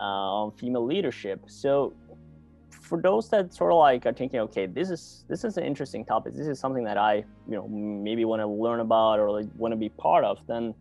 uh, 0.00 0.38
on 0.40 0.52
female 0.52 0.86
leadership. 0.86 1.40
So 1.48 1.94
for 2.88 3.00
those 3.00 3.28
that 3.30 3.52
sort 3.52 3.72
of 3.72 3.78
like 3.78 4.06
are 4.06 4.12
thinking, 4.12 4.40
okay, 4.40 4.66
this 4.66 4.90
is 4.90 5.24
this 5.28 5.44
is 5.44 5.56
an 5.58 5.64
interesting 5.64 6.04
topic. 6.04 6.34
This 6.34 6.46
is 6.46 6.58
something 6.58 6.84
that 6.84 6.96
I, 6.96 7.24
you 7.48 7.56
know, 7.56 7.68
maybe 7.68 8.24
want 8.24 8.40
to 8.40 8.46
learn 8.46 8.80
about 8.80 9.18
or 9.18 9.30
like 9.30 9.48
want 9.56 9.72
to 9.72 9.76
be 9.76 9.90
part 9.90 10.24
of. 10.24 10.38
Then, 10.46 10.74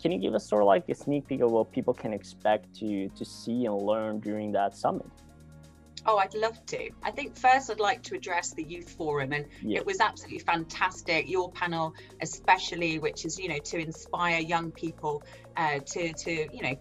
can 0.00 0.12
you 0.12 0.18
give 0.18 0.34
us 0.34 0.48
sort 0.48 0.62
of 0.62 0.66
like 0.66 0.88
a 0.88 0.94
sneak 0.94 1.26
peek 1.28 1.40
of 1.40 1.50
what 1.50 1.72
people 1.72 1.94
can 1.94 2.12
expect 2.12 2.74
to 2.76 3.08
to 3.08 3.24
see 3.24 3.66
and 3.66 3.76
learn 3.76 4.20
during 4.20 4.52
that 4.52 4.76
summit? 4.76 5.06
Oh, 6.06 6.16
I'd 6.16 6.34
love 6.34 6.64
to. 6.66 6.90
I 7.02 7.10
think 7.10 7.36
first 7.36 7.70
I'd 7.70 7.78
like 7.78 8.02
to 8.04 8.14
address 8.14 8.54
the 8.54 8.62
youth 8.62 8.90
forum, 8.90 9.32
and 9.32 9.46
yeah. 9.62 9.78
it 9.78 9.86
was 9.86 10.00
absolutely 10.00 10.38
fantastic. 10.38 11.28
Your 11.28 11.50
panel, 11.52 11.94
especially, 12.22 12.98
which 12.98 13.24
is 13.26 13.38
you 13.38 13.48
know 13.48 13.58
to 13.58 13.78
inspire 13.78 14.40
young 14.40 14.70
people 14.72 15.22
uh, 15.56 15.80
to 15.80 16.12
to 16.12 16.32
you 16.52 16.62
know 16.62 16.76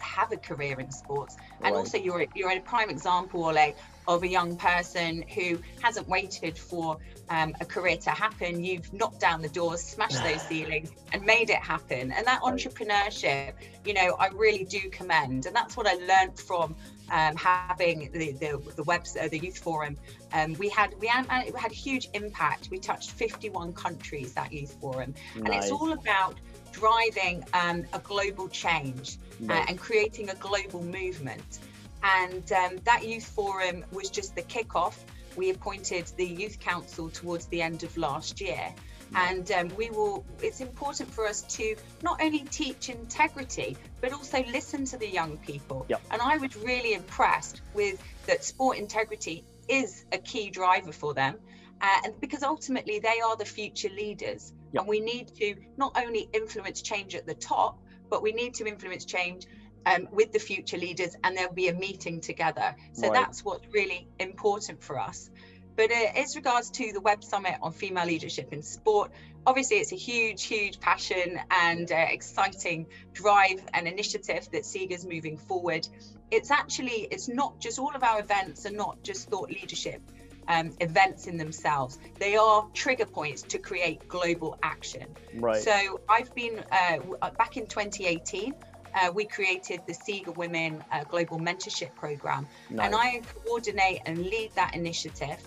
have 0.00 0.32
a 0.32 0.36
career 0.36 0.80
in 0.80 0.90
sports 0.90 1.36
and 1.62 1.74
also 1.76 1.98
you're 1.98 2.26
you're 2.34 2.50
a 2.50 2.60
prime 2.60 2.88
example 2.88 3.44
Ole, 3.44 3.74
of 4.14 4.22
a 4.22 4.28
young 4.28 4.56
person 4.56 5.24
who 5.34 5.58
hasn't 5.82 6.08
waited 6.08 6.58
for 6.58 6.98
um, 7.28 7.54
a 7.60 7.64
career 7.64 7.96
to 7.96 8.10
happen. 8.10 8.62
You've 8.64 8.92
knocked 8.92 9.20
down 9.20 9.40
the 9.40 9.48
doors, 9.48 9.82
smashed 9.82 10.22
those 10.22 10.42
ceilings, 10.48 10.90
and 11.12 11.22
made 11.22 11.50
it 11.50 11.58
happen. 11.58 12.10
And 12.12 12.26
that 12.26 12.42
entrepreneurship, 12.42 13.52
you 13.84 13.94
know, 13.94 14.16
I 14.18 14.28
really 14.28 14.64
do 14.64 14.90
commend. 14.90 15.46
And 15.46 15.54
that's 15.54 15.76
what 15.76 15.86
I 15.86 15.94
learned 15.94 16.38
from 16.38 16.74
um, 17.10 17.36
having 17.36 18.10
the 18.12 18.32
the, 18.32 18.72
the 18.76 18.82
web 18.84 19.06
uh, 19.20 19.28
the 19.28 19.38
youth 19.38 19.58
forum. 19.58 19.96
Um, 20.32 20.54
we 20.54 20.68
had 20.68 20.94
we 21.00 21.06
had, 21.06 21.26
we 21.52 21.58
had 21.58 21.72
huge 21.72 22.08
impact. 22.14 22.68
We 22.70 22.78
touched 22.78 23.12
51 23.12 23.72
countries 23.74 24.34
that 24.34 24.52
youth 24.52 24.76
forum, 24.80 25.14
nice. 25.36 25.44
and 25.44 25.54
it's 25.54 25.70
all 25.70 25.92
about 25.92 26.38
driving 26.72 27.44
um, 27.52 27.84
a 27.92 27.98
global 27.98 28.48
change 28.48 29.18
uh, 29.48 29.64
and 29.68 29.78
creating 29.78 30.30
a 30.30 30.34
global 30.36 30.82
movement. 30.82 31.60
And 32.02 32.50
um, 32.52 32.78
that 32.84 33.06
youth 33.06 33.26
forum 33.26 33.84
was 33.92 34.10
just 34.10 34.34
the 34.34 34.42
kickoff. 34.42 34.94
We 35.36 35.50
appointed 35.50 36.10
the 36.16 36.26
youth 36.26 36.58
council 36.58 37.08
towards 37.10 37.46
the 37.46 37.62
end 37.62 37.82
of 37.82 37.96
last 37.96 38.40
year. 38.40 38.74
And 39.14 39.50
um, 39.52 39.68
we 39.76 39.90
will, 39.90 40.24
it's 40.40 40.60
important 40.60 41.12
for 41.12 41.26
us 41.26 41.42
to 41.56 41.74
not 42.02 42.22
only 42.22 42.40
teach 42.40 42.88
integrity, 42.88 43.76
but 44.00 44.12
also 44.12 44.44
listen 44.44 44.84
to 44.86 44.96
the 44.96 45.08
young 45.08 45.36
people. 45.38 45.84
Yep. 45.88 46.00
And 46.12 46.22
I 46.22 46.36
was 46.36 46.56
really 46.56 46.94
impressed 46.94 47.60
with 47.74 48.02
that 48.26 48.44
sport 48.44 48.78
integrity 48.78 49.44
is 49.68 50.04
a 50.12 50.18
key 50.18 50.50
driver 50.50 50.92
for 50.92 51.12
them. 51.12 51.36
Uh, 51.82 51.86
and 52.04 52.20
because 52.20 52.42
ultimately 52.42 53.00
they 53.00 53.20
are 53.24 53.36
the 53.36 53.44
future 53.44 53.88
leaders. 53.88 54.52
Yep. 54.72 54.82
And 54.82 54.88
we 54.88 55.00
need 55.00 55.34
to 55.36 55.56
not 55.76 55.96
only 55.96 56.28
influence 56.32 56.82
change 56.82 57.14
at 57.14 57.26
the 57.26 57.34
top, 57.34 57.78
but 58.10 58.22
we 58.22 58.32
need 58.32 58.54
to 58.54 58.66
influence 58.66 59.04
change 59.04 59.46
um, 59.86 60.08
with 60.12 60.32
the 60.32 60.38
future 60.38 60.76
leaders 60.76 61.16
and 61.24 61.36
there'll 61.36 61.52
be 61.52 61.68
a 61.68 61.74
meeting 61.74 62.20
together. 62.20 62.74
So 62.92 63.08
right. 63.08 63.12
that's 63.12 63.44
what's 63.44 63.66
really 63.72 64.08
important 64.18 64.82
for 64.82 64.98
us. 64.98 65.30
But 65.76 65.90
uh, 65.90 66.12
as 66.16 66.36
regards 66.36 66.70
to 66.72 66.92
the 66.92 67.00
Web 67.00 67.24
Summit 67.24 67.54
on 67.62 67.72
female 67.72 68.06
leadership 68.06 68.52
in 68.52 68.62
sport, 68.62 69.12
obviously 69.46 69.78
it's 69.78 69.92
a 69.92 69.96
huge, 69.96 70.44
huge 70.44 70.80
passion 70.80 71.40
and 71.50 71.90
uh, 71.90 71.94
exciting 72.10 72.86
drive 73.12 73.62
and 73.72 73.88
initiative 73.88 74.48
that 74.52 74.62
SIGA's 74.62 75.06
moving 75.06 75.36
forward. 75.36 75.88
It's 76.30 76.50
actually, 76.50 77.08
it's 77.10 77.28
not 77.28 77.58
just 77.60 77.78
all 77.78 77.94
of 77.94 78.02
our 78.02 78.20
events 78.20 78.66
are 78.66 78.72
not 78.72 79.02
just 79.02 79.30
thought 79.30 79.50
leadership 79.50 80.02
um, 80.48 80.72
events 80.80 81.26
in 81.26 81.36
themselves. 81.36 81.98
They 82.18 82.36
are 82.36 82.66
trigger 82.74 83.06
points 83.06 83.42
to 83.42 83.58
create 83.58 84.06
global 84.08 84.58
action. 84.62 85.06
Right. 85.34 85.62
So 85.62 86.00
I've 86.08 86.34
been 86.34 86.62
uh, 86.70 86.98
uh 87.22 87.30
back 87.30 87.56
in 87.56 87.66
2018. 87.66 88.54
Uh, 88.94 89.10
we 89.12 89.24
created 89.24 89.80
the 89.86 89.92
SIGA 89.92 90.36
Women 90.36 90.82
uh, 90.92 91.04
Global 91.04 91.38
Mentorship 91.38 91.94
Program, 91.94 92.46
nice. 92.70 92.86
and 92.86 92.94
I 92.94 93.22
coordinate 93.44 94.00
and 94.06 94.18
lead 94.18 94.52
that 94.54 94.74
initiative. 94.74 95.38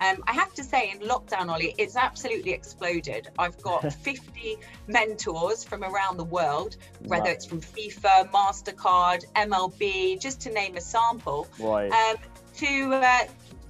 Um, 0.00 0.24
I 0.26 0.32
have 0.32 0.52
to 0.54 0.64
say, 0.64 0.90
in 0.90 0.98
lockdown, 1.00 1.48
Ollie, 1.48 1.74
it's 1.78 1.96
absolutely 1.96 2.52
exploded. 2.52 3.28
I've 3.38 3.60
got 3.62 3.92
50 3.92 4.56
mentors 4.88 5.62
from 5.62 5.84
around 5.84 6.16
the 6.16 6.24
world, 6.24 6.76
whether 7.04 7.30
it's 7.30 7.46
from 7.46 7.60
FIFA, 7.60 8.30
MasterCard, 8.32 9.24
MLB, 9.36 10.20
just 10.20 10.40
to 10.42 10.50
name 10.50 10.76
a 10.76 10.80
sample, 10.80 11.46
right. 11.60 11.92
um, 11.92 12.16
to 12.56 12.94
uh, 12.94 13.18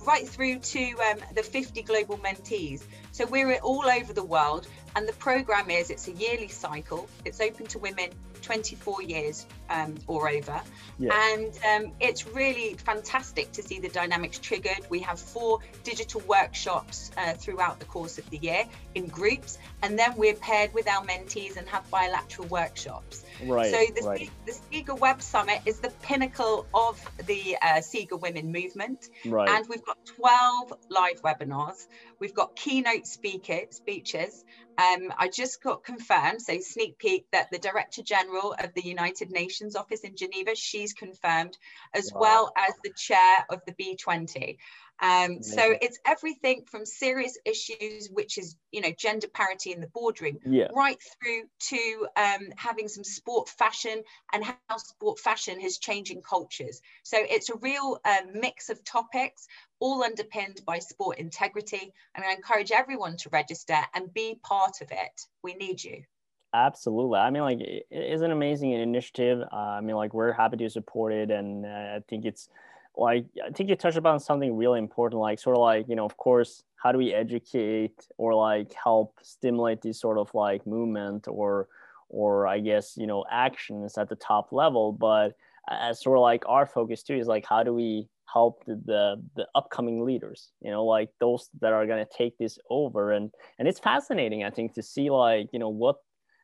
right 0.07 0.27
through 0.27 0.59
to 0.59 0.93
um, 1.11 1.19
the 1.35 1.43
50 1.43 1.83
global 1.83 2.19
mentees. 2.19 2.83
So 3.12 3.27
we're 3.27 3.55
all 3.59 3.87
over 3.87 4.12
the 4.12 4.25
world, 4.25 4.69
and 4.97 5.07
the 5.07 5.12
program 5.15 5.71
is 5.71 5.91
it's 5.91 6.09
a 6.09 6.12
yearly 6.12 6.49
cycle. 6.49 7.09
It's 7.25 7.41
open 7.41 7.67
to 7.67 7.79
women 7.79 8.11
24 8.43 9.03
years 9.03 9.47
um, 9.71 9.95
or 10.07 10.29
over. 10.29 10.61
Yeah. 10.99 11.11
And 11.33 11.59
um, 11.75 11.93
it's 12.01 12.27
really 12.27 12.75
fantastic 12.75 13.53
to 13.53 13.63
see 13.63 13.81
the 13.81 13.89
dynamics 13.89 14.39
triggered. 14.39 14.87
We 14.91 15.01
have 15.01 15.19
four 15.19 15.61
digital 15.85 16.21
workshops 16.23 17.11
uh, 17.17 17.33
throughout 17.35 17.79
the 17.79 17.87
course 17.87 18.19
of 18.19 18.29
the 18.31 18.39
year 18.39 18.65
in 18.95 19.07
groups, 19.07 19.59
and 19.83 19.99
then 19.99 20.15
we're 20.17 20.35
paired 20.35 20.75
with 20.75 20.89
our 20.89 21.05
mentees 21.05 21.57
and 21.57 21.69
have 21.69 21.89
bilateral 21.91 22.49
workshops. 22.49 23.25
Right. 23.45 23.73
So 23.73 24.01
the, 24.01 24.07
right. 24.07 24.31
the 24.47 24.53
SIGA 24.53 24.99
Web 24.99 25.23
Summit 25.23 25.61
is 25.67 25.81
the 25.81 25.91
pinnacle 26.03 26.67
of 26.75 27.01
the 27.27 27.57
uh, 27.61 27.67
SIGA 27.81 28.21
Women 28.21 28.53
movement. 28.53 29.09
Right. 29.25 29.49
And 29.49 29.69
we've 29.69 29.85
got 29.85 29.99
12 30.05 30.73
live 30.91 31.23
webinars. 31.23 31.87
We've 32.19 32.35
got 32.35 32.55
keynote 32.55 33.07
speaker, 33.07 33.61
speeches. 33.71 34.45
Um, 34.79 35.13
I 35.19 35.29
just 35.29 35.63
got 35.63 35.85
confirmed, 35.85 36.41
so 36.41 36.59
sneak 36.61 36.99
peek, 36.99 37.27
that 37.33 37.51
the 37.51 37.59
Director 37.59 38.03
General 38.03 38.32
of 38.41 38.75
the 38.75 38.83
United 38.83 39.31
Nations 39.31 39.77
office 39.77 40.01
in 40.01 40.17
Geneva, 40.17 40.55
she's 40.55 40.93
confirmed, 40.93 41.57
as 41.95 42.11
wow. 42.12 42.21
well 42.21 42.53
as 42.57 42.75
the 42.83 42.93
chair 42.97 43.47
of 43.51 43.61
the 43.67 43.73
B20. 43.73 44.57
Um, 45.03 45.43
so 45.43 45.75
it's 45.81 45.99
everything 46.07 46.65
from 46.71 46.87
serious 46.87 47.37
issues, 47.45 48.09
which 48.09 48.39
is 48.39 48.57
you 48.71 48.81
know 48.81 48.93
gender 48.97 49.27
parity 49.27 49.73
in 49.73 49.81
the 49.81 49.89
boardroom, 49.89 50.39
yeah. 50.47 50.69
right 50.73 50.99
through 51.21 51.43
to 51.71 52.07
um, 52.17 52.53
having 52.57 52.87
some 52.87 53.03
sport 53.03 53.49
fashion 53.49 54.05
and 54.33 54.45
how 54.45 54.77
sport 54.77 55.19
fashion 55.19 55.61
is 55.61 55.79
changing 55.79 56.23
cultures. 56.23 56.81
So 57.03 57.17
it's 57.21 57.51
a 57.51 57.57
real 57.57 57.99
uh, 58.05 58.19
mix 58.33 58.71
of 58.71 58.85
topics, 58.85 59.49
all 59.81 60.05
underpinned 60.05 60.61
by 60.65 60.79
sport 60.79 61.19
integrity. 61.19 61.93
And 62.15 62.25
I 62.25 62.33
encourage 62.33 62.71
everyone 62.71 63.17
to 63.19 63.31
register 63.31 63.79
and 63.95 64.15
be 64.15 64.39
part 64.41 64.83
of 64.83 64.93
it. 64.93 65.21
We 65.43 65.55
need 65.55 65.83
you. 65.83 66.05
Absolutely. 66.54 67.18
I 67.18 67.30
mean, 67.30 67.42
like, 67.42 67.61
it 67.61 67.87
is 67.90 68.21
an 68.21 68.30
amazing 68.30 68.73
initiative. 68.73 69.40
Uh, 69.52 69.56
I 69.56 69.80
mean, 69.80 69.97
like, 69.97 70.12
we're 70.12 70.32
happy 70.32 70.59
to 70.59 70.68
support 70.68 71.12
it, 71.12 71.30
and 71.30 71.64
uh, 71.64 71.68
I 71.97 72.00
think 72.09 72.26
it's 72.26 72.49
like 72.94 73.25
I 73.42 73.50
think 73.50 73.71
you 73.71 73.76
touched 73.76 73.97
upon 73.97 74.21
something 74.21 74.54
really 74.54 74.78
important, 74.78 75.18
like 75.21 75.38
sort 75.38 75.56
of 75.56 75.62
like 75.62 75.88
you 75.88 75.97
know, 75.97 76.04
of 76.04 76.18
course, 76.18 76.62
how 76.76 76.92
do 76.92 76.99
we 76.99 77.14
educate 77.14 78.06
or 78.18 78.35
like 78.35 78.75
help 78.75 79.14
stimulate 79.23 79.80
these 79.80 79.99
sort 79.99 80.18
of 80.18 80.32
like 80.35 80.66
movement 80.66 81.26
or 81.26 81.68
or 82.11 82.47
I 82.47 82.61
guess 82.61 82.99
you 82.99 83.06
know 83.06 83.25
actions 83.30 83.97
at 83.97 84.11
the 84.11 84.16
top 84.16 84.52
level, 84.52 84.92
but 84.92 85.35
as 85.71 86.02
sort 86.02 86.18
of 86.18 86.23
like 86.23 86.42
our 86.47 86.66
focus 86.66 87.02
too 87.02 87.14
is 87.14 87.28
like 87.28 87.47
how 87.49 87.62
do 87.62 87.73
we 87.73 88.09
help 88.30 88.64
the, 88.66 88.75
the, 88.87 89.23
the 89.37 89.47
upcoming 89.54 90.04
leaders 90.04 90.52
you 90.62 90.71
know 90.71 90.85
like 90.87 91.11
those 91.21 91.50
that 91.61 91.73
are 91.73 91.87
going 91.87 92.04
to 92.04 92.11
take 92.16 92.37
this 92.38 92.59
over 92.71 93.12
and 93.12 93.30
and 93.59 93.68
it's 93.68 93.78
fascinating 93.78 94.42
i 94.42 94.49
think 94.50 94.73
to 94.73 94.82
see 94.82 95.11
like 95.11 95.49
you 95.52 95.59
know 95.59 95.68
what 95.68 95.97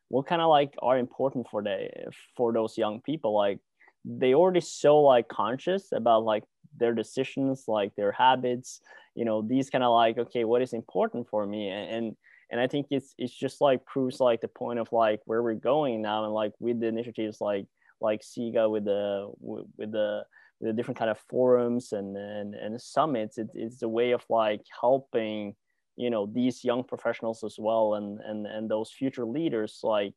what 0.08 0.26
kind 0.26 0.42
of 0.42 0.48
like 0.48 0.74
are 0.80 0.98
important 0.98 1.48
for 1.50 1.62
the 1.62 1.88
for 2.36 2.52
those 2.52 2.78
young 2.78 3.00
people? 3.00 3.34
Like 3.34 3.58
they 4.04 4.34
already 4.34 4.60
so 4.60 5.00
like 5.00 5.28
conscious 5.28 5.92
about 5.92 6.24
like 6.24 6.44
their 6.76 6.94
decisions 6.94 7.64
like 7.66 7.94
their 7.96 8.12
habits 8.12 8.80
you 9.14 9.24
know 9.24 9.42
these 9.42 9.70
kind 9.70 9.82
of 9.82 9.92
like 9.92 10.18
okay 10.18 10.44
what 10.44 10.62
is 10.62 10.72
important 10.72 11.28
for 11.28 11.46
me? 11.46 11.68
And 11.68 12.16
and 12.50 12.60
i 12.60 12.66
think 12.66 12.86
it's 12.90 13.14
it's 13.18 13.34
just 13.34 13.60
like 13.60 13.84
proves 13.84 14.20
like 14.20 14.40
the 14.40 14.48
point 14.48 14.78
of 14.78 14.90
like 14.92 15.20
where 15.24 15.42
we're 15.42 15.54
going 15.54 16.02
now 16.02 16.24
and 16.24 16.32
like 16.32 16.52
with 16.58 16.80
the 16.80 16.86
initiatives 16.86 17.40
like 17.40 17.66
like 18.00 18.20
siga 18.22 18.70
with 18.70 18.84
the 18.84 19.30
with 19.40 19.92
the 19.92 20.22
the 20.60 20.72
different 20.72 20.98
kind 20.98 21.10
of 21.10 21.18
forums 21.28 21.92
and 21.92 22.16
and, 22.16 22.54
and 22.54 22.80
summits 22.80 23.38
it, 23.38 23.48
it's 23.54 23.82
a 23.82 23.88
way 23.88 24.12
of 24.12 24.24
like 24.28 24.62
helping 24.80 25.54
you 25.98 26.10
know 26.10 26.26
these 26.26 26.64
young 26.64 26.84
professionals 26.84 27.42
as 27.44 27.56
well 27.58 27.94
and 27.94 28.20
and 28.20 28.46
and 28.46 28.70
those 28.70 28.90
future 28.90 29.26
leaders 29.26 29.80
like 29.82 30.14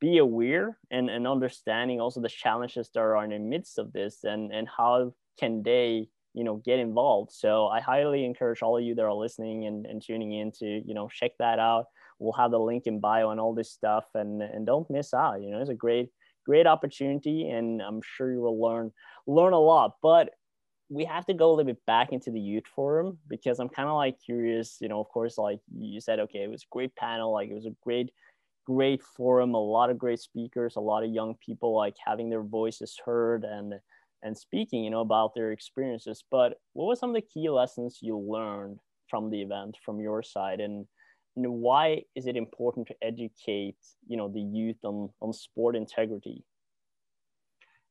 be 0.00 0.18
aware 0.18 0.78
and, 0.90 1.10
and 1.10 1.26
understanding 1.26 2.00
also 2.00 2.20
the 2.20 2.28
challenges 2.28 2.88
that 2.94 3.00
are 3.00 3.24
in 3.24 3.30
the 3.30 3.38
midst 3.38 3.78
of 3.78 3.92
this 3.92 4.22
and, 4.22 4.52
and 4.52 4.68
how 4.68 5.12
can 5.38 5.62
they 5.62 6.08
you 6.34 6.44
know 6.44 6.56
get 6.64 6.78
involved. 6.78 7.32
So 7.32 7.66
i 7.66 7.80
highly 7.80 8.24
encourage 8.24 8.62
all 8.62 8.78
of 8.78 8.84
you 8.84 8.94
that 8.94 9.04
are 9.04 9.14
listening 9.14 9.66
and, 9.66 9.86
and 9.86 10.02
tuning 10.02 10.32
in 10.32 10.52
to 10.60 10.66
you 10.66 10.94
know 10.94 11.08
check 11.08 11.32
that 11.38 11.58
out. 11.58 11.86
We'll 12.18 12.32
have 12.32 12.50
the 12.50 12.58
link 12.60 12.86
in 12.86 13.00
bio 13.00 13.30
and 13.30 13.40
all 13.40 13.54
this 13.54 13.70
stuff 13.70 14.04
and 14.14 14.42
and 14.42 14.66
don't 14.66 14.88
miss 14.90 15.12
out. 15.12 15.42
You 15.42 15.50
know 15.50 15.60
it's 15.60 15.70
a 15.70 15.74
great 15.74 16.10
great 16.46 16.66
opportunity 16.66 17.50
and 17.50 17.82
i'm 17.82 18.00
sure 18.00 18.32
you 18.32 18.40
will 18.40 18.60
learn 18.60 18.90
learn 19.26 19.52
a 19.52 19.60
lot. 19.60 19.96
But 20.00 20.30
we 20.90 21.04
have 21.04 21.26
to 21.26 21.34
go 21.34 21.48
a 21.48 21.52
little 21.52 21.64
bit 21.64 21.84
back 21.86 22.12
into 22.12 22.30
the 22.30 22.40
youth 22.40 22.64
forum 22.74 23.18
because 23.28 23.58
i'm 23.58 23.68
kind 23.68 23.88
of 23.88 23.94
like 23.94 24.16
curious 24.24 24.78
you 24.80 24.88
know 24.88 25.00
of 25.00 25.08
course 25.08 25.38
like 25.38 25.60
you 25.76 26.00
said 26.00 26.18
okay 26.18 26.42
it 26.42 26.50
was 26.50 26.62
a 26.62 26.72
great 26.72 26.94
panel 26.96 27.32
like 27.32 27.50
it 27.50 27.54
was 27.54 27.66
a 27.66 27.74
great 27.82 28.10
great 28.68 29.02
forum, 29.02 29.54
a 29.54 29.58
lot 29.58 29.88
of 29.88 29.96
great 29.96 30.20
speakers, 30.20 30.76
a 30.76 30.80
lot 30.80 31.02
of 31.02 31.10
young 31.10 31.34
people 31.44 31.74
like 31.74 31.96
having 32.04 32.28
their 32.28 32.42
voices 32.42 33.00
heard 33.04 33.44
and 33.44 33.74
and 34.22 34.36
speaking, 34.36 34.84
you 34.84 34.90
know, 34.90 35.00
about 35.00 35.32
their 35.34 35.52
experiences. 35.52 36.24
But 36.30 36.58
what 36.72 36.86
were 36.86 36.96
some 36.96 37.10
of 37.10 37.14
the 37.14 37.22
key 37.22 37.48
lessons 37.48 38.00
you 38.02 38.18
learned 38.18 38.78
from 39.08 39.30
the 39.30 39.40
event 39.40 39.76
from 39.84 40.00
your 40.00 40.22
side 40.24 40.60
and, 40.60 40.86
and 41.36 41.46
why 41.46 42.02
is 42.16 42.26
it 42.26 42.36
important 42.36 42.88
to 42.88 42.96
educate, 43.00 43.76
you 44.08 44.16
know, 44.16 44.28
the 44.28 44.40
youth 44.40 44.84
on, 44.84 45.08
on 45.22 45.32
sport 45.32 45.76
integrity? 45.76 46.44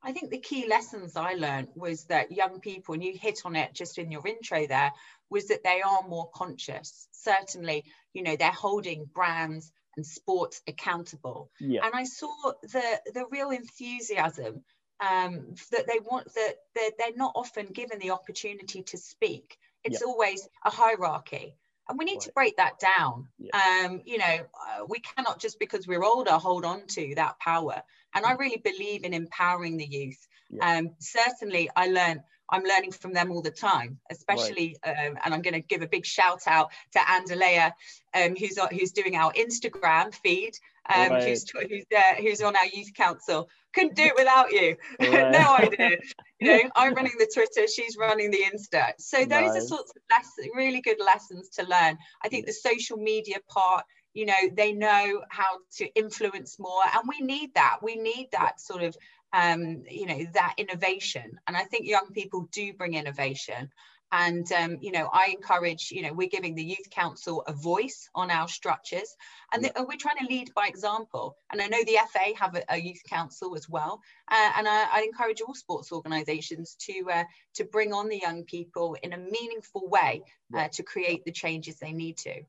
I 0.03 0.11
think 0.11 0.29
the 0.29 0.39
key 0.39 0.67
lessons 0.67 1.15
I 1.15 1.33
learned 1.33 1.69
was 1.75 2.05
that 2.05 2.31
young 2.31 2.59
people, 2.59 2.93
and 2.93 3.03
you 3.03 3.13
hit 3.13 3.41
on 3.45 3.55
it 3.55 3.73
just 3.73 3.97
in 3.97 4.11
your 4.11 4.25
intro 4.25 4.67
there, 4.67 4.91
was 5.29 5.47
that 5.47 5.63
they 5.63 5.81
are 5.81 6.07
more 6.07 6.29
conscious. 6.33 7.07
Certainly, 7.11 7.85
you 8.13 8.23
know, 8.23 8.35
they're 8.35 8.51
holding 8.51 9.05
brands 9.05 9.71
and 9.95 10.05
sports 10.05 10.61
accountable. 10.67 11.51
Yeah. 11.59 11.85
And 11.85 11.93
I 11.95 12.03
saw 12.03 12.33
the 12.61 13.01
the 13.13 13.25
real 13.31 13.49
enthusiasm 13.49 14.63
um, 14.99 15.55
that 15.71 15.87
they 15.87 15.99
want 15.99 16.33
that 16.33 16.55
they're, 16.75 16.91
they're 16.97 17.15
not 17.15 17.33
often 17.35 17.67
given 17.67 17.99
the 17.99 18.11
opportunity 18.11 18.83
to 18.83 18.97
speak. 18.97 19.57
It's 19.83 20.01
yep. 20.01 20.07
always 20.07 20.47
a 20.63 20.69
hierarchy. 20.69 21.55
And 21.89 21.98
we 21.98 22.06
need 22.06 22.15
right. 22.15 22.22
to 22.22 22.32
break 22.34 22.58
that 22.58 22.79
down. 22.79 23.27
Yeah. 23.39 23.86
Um, 23.86 24.01
you 24.06 24.17
know, 24.17 24.25
uh, 24.25 24.86
we 24.88 25.00
cannot 25.00 25.39
just 25.39 25.60
because 25.60 25.88
we're 25.88 26.03
older 26.03 26.32
hold 26.32 26.65
on 26.65 26.86
to 26.88 27.13
that 27.15 27.39
power. 27.39 27.82
And 28.13 28.25
I 28.25 28.34
mm. 28.34 28.39
really 28.39 28.58
believe 28.58 29.03
in 29.03 29.13
empowering 29.13 29.77
the 29.77 29.86
youth. 29.86 30.27
Yeah. 30.50 30.77
Um, 30.77 30.91
certainly, 31.00 31.70
I 31.75 31.88
learned 31.88 32.22
I'm 32.49 32.63
learning 32.63 32.91
from 32.91 33.13
them 33.13 33.31
all 33.31 33.41
the 33.41 33.51
time, 33.51 33.99
especially, 34.09 34.77
right. 34.85 35.07
um, 35.07 35.17
and 35.23 35.33
I'm 35.33 35.41
going 35.41 35.53
to 35.53 35.61
give 35.61 35.81
a 35.81 35.87
big 35.87 36.05
shout 36.05 36.41
out 36.47 36.71
to 36.93 36.99
Andalea, 36.99 37.73
um, 38.13 38.35
who's 38.35 38.57
who's 38.71 38.91
doing 38.91 39.15
our 39.15 39.33
Instagram 39.33 40.13
feed, 40.13 40.53
um, 40.93 41.11
right. 41.11 41.23
who's 41.23 41.49
who's, 41.49 41.85
uh, 41.95 42.15
who's 42.21 42.41
on 42.41 42.55
our 42.55 42.65
youth 42.65 42.93
council. 42.93 43.49
Couldn't 43.73 43.95
do 43.95 44.03
it 44.03 44.15
without 44.15 44.51
you. 44.51 44.75
Right. 44.99 45.31
no 45.31 45.55
idea. 45.55 45.97
You 46.39 46.55
know, 46.55 46.69
I'm 46.75 46.93
running 46.93 47.13
the 47.17 47.27
Twitter, 47.33 47.67
she's 47.67 47.97
running 47.97 48.29
the 48.29 48.37
Insta. 48.37 48.91
So 48.99 49.17
those 49.17 49.29
nice. 49.29 49.55
are 49.55 49.61
sorts 49.61 49.91
of 49.95 50.03
lessons, 50.11 50.49
really 50.55 50.81
good 50.81 50.99
lessons 51.03 51.49
to 51.55 51.63
learn. 51.63 51.97
I 52.23 52.29
think 52.29 52.45
the 52.45 52.53
social 52.53 52.97
media 52.97 53.37
part 53.49 53.83
you 54.13 54.25
know 54.25 54.33
they 54.55 54.73
know 54.73 55.21
how 55.29 55.45
to 55.77 55.85
influence 55.93 56.57
more 56.57 56.81
and 56.93 57.03
we 57.07 57.25
need 57.25 57.53
that 57.53 57.77
we 57.83 57.95
need 57.95 58.29
that 58.31 58.59
sort 58.59 58.81
of 58.81 58.97
um, 59.34 59.84
you 59.89 60.05
know, 60.05 60.25
that 60.34 60.55
innovation. 60.57 61.39
And 61.48 61.55
I 61.55 61.63
think 61.63 61.88
young 61.88 62.12
people 62.13 62.48
do 62.51 62.74
bring 62.74 62.93
innovation. 62.93 63.69
And, 64.10 64.50
um, 64.53 64.77
you 64.79 64.93
know, 64.93 65.10
I 65.12 65.36
encourage, 65.36 65.91
you 65.91 66.01
know, 66.01 66.13
we're 66.13 66.29
giving 66.29 66.55
the 66.55 66.63
Youth 66.63 66.89
Council 66.89 67.43
a 67.46 67.51
voice 67.51 68.10
on 68.15 68.31
our 68.31 68.48
structures 68.48 69.17
and 69.51 69.69
we're 69.77 69.98
trying 69.98 70.25
to 70.25 70.27
lead 70.29 70.53
by 70.55 70.67
example. 70.67 71.36
And 71.51 71.62
I 71.62 71.67
know 71.67 71.84
the 71.84 72.00
FA 72.13 72.34
have 72.39 72.55
a, 72.55 72.63
a 72.69 72.77
Youth 72.77 73.01
Council 73.10 73.53
as 73.57 73.67
well. 73.67 74.00
Uh, 74.31 74.51
and 74.57 74.65
I, 74.65 74.88
I, 74.93 75.01
encourage 75.01 75.41
all 75.41 75.53
sports 75.53 75.91
organisations 75.91 76.77
to, 76.86 77.03
uh, 77.12 77.24
to 77.55 77.65
bring 77.65 77.91
on 77.91 78.07
the 78.07 78.17
young 78.17 78.46
people 78.46 78.96
in 79.03 79.12
a 79.12 79.17
meaningful 79.17 79.89
way 79.89 80.22
uh, 80.55 80.69
to 80.69 80.84
create 80.84 81.25
the 81.25 81.34
changes 81.34 81.75
they 81.75 81.91
need 81.91 82.17
to 82.19 82.43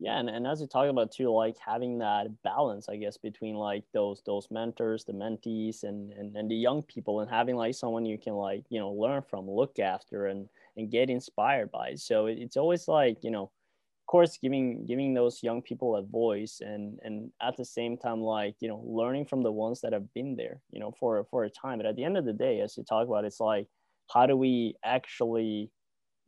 yeah 0.00 0.18
and, 0.18 0.28
and 0.28 0.46
as 0.46 0.60
you 0.60 0.66
talk 0.66 0.88
about 0.88 1.12
too 1.12 1.32
like 1.32 1.56
having 1.64 1.98
that 1.98 2.26
balance 2.42 2.88
i 2.88 2.96
guess 2.96 3.16
between 3.16 3.54
like 3.54 3.84
those 3.92 4.22
those 4.26 4.48
mentors 4.50 5.04
the 5.04 5.12
mentees 5.12 5.84
and, 5.84 6.12
and 6.12 6.36
and 6.36 6.50
the 6.50 6.54
young 6.54 6.82
people 6.82 7.20
and 7.20 7.30
having 7.30 7.56
like 7.56 7.74
someone 7.74 8.04
you 8.04 8.18
can 8.18 8.34
like 8.34 8.64
you 8.70 8.80
know 8.80 8.90
learn 8.90 9.22
from 9.22 9.48
look 9.48 9.78
after 9.78 10.26
and 10.26 10.48
and 10.76 10.90
get 10.90 11.10
inspired 11.10 11.70
by. 11.70 11.94
So 11.94 12.26
it, 12.26 12.38
it's 12.38 12.56
always 12.56 12.88
like 12.88 13.18
you 13.22 13.30
know 13.30 13.44
of 13.44 14.06
course 14.06 14.38
giving 14.42 14.84
giving 14.86 15.14
those 15.14 15.42
young 15.42 15.62
people 15.62 15.96
a 15.96 16.02
voice 16.02 16.60
and 16.60 16.98
and 17.04 17.30
at 17.40 17.56
the 17.56 17.64
same 17.64 17.96
time 17.96 18.20
like 18.20 18.56
you 18.60 18.68
know 18.68 18.82
learning 18.86 19.26
from 19.26 19.42
the 19.42 19.52
ones 19.52 19.80
that 19.80 19.92
have 19.92 20.12
been 20.14 20.36
there 20.36 20.60
you 20.70 20.80
know 20.80 20.92
for 20.98 21.24
for 21.30 21.44
a 21.44 21.50
time. 21.50 21.78
But 21.78 21.86
at 21.86 21.96
the 21.96 22.04
end 22.04 22.18
of 22.18 22.24
the 22.24 22.32
day 22.32 22.60
as 22.60 22.76
you 22.76 22.84
talk 22.84 23.06
about 23.08 23.24
it's 23.24 23.40
like 23.40 23.68
how 24.12 24.26
do 24.26 24.36
we 24.36 24.76
actually 24.84 25.70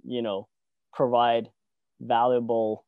you 0.05 0.23
know 0.23 0.49
provide 0.95 1.51
valuable 2.01 2.86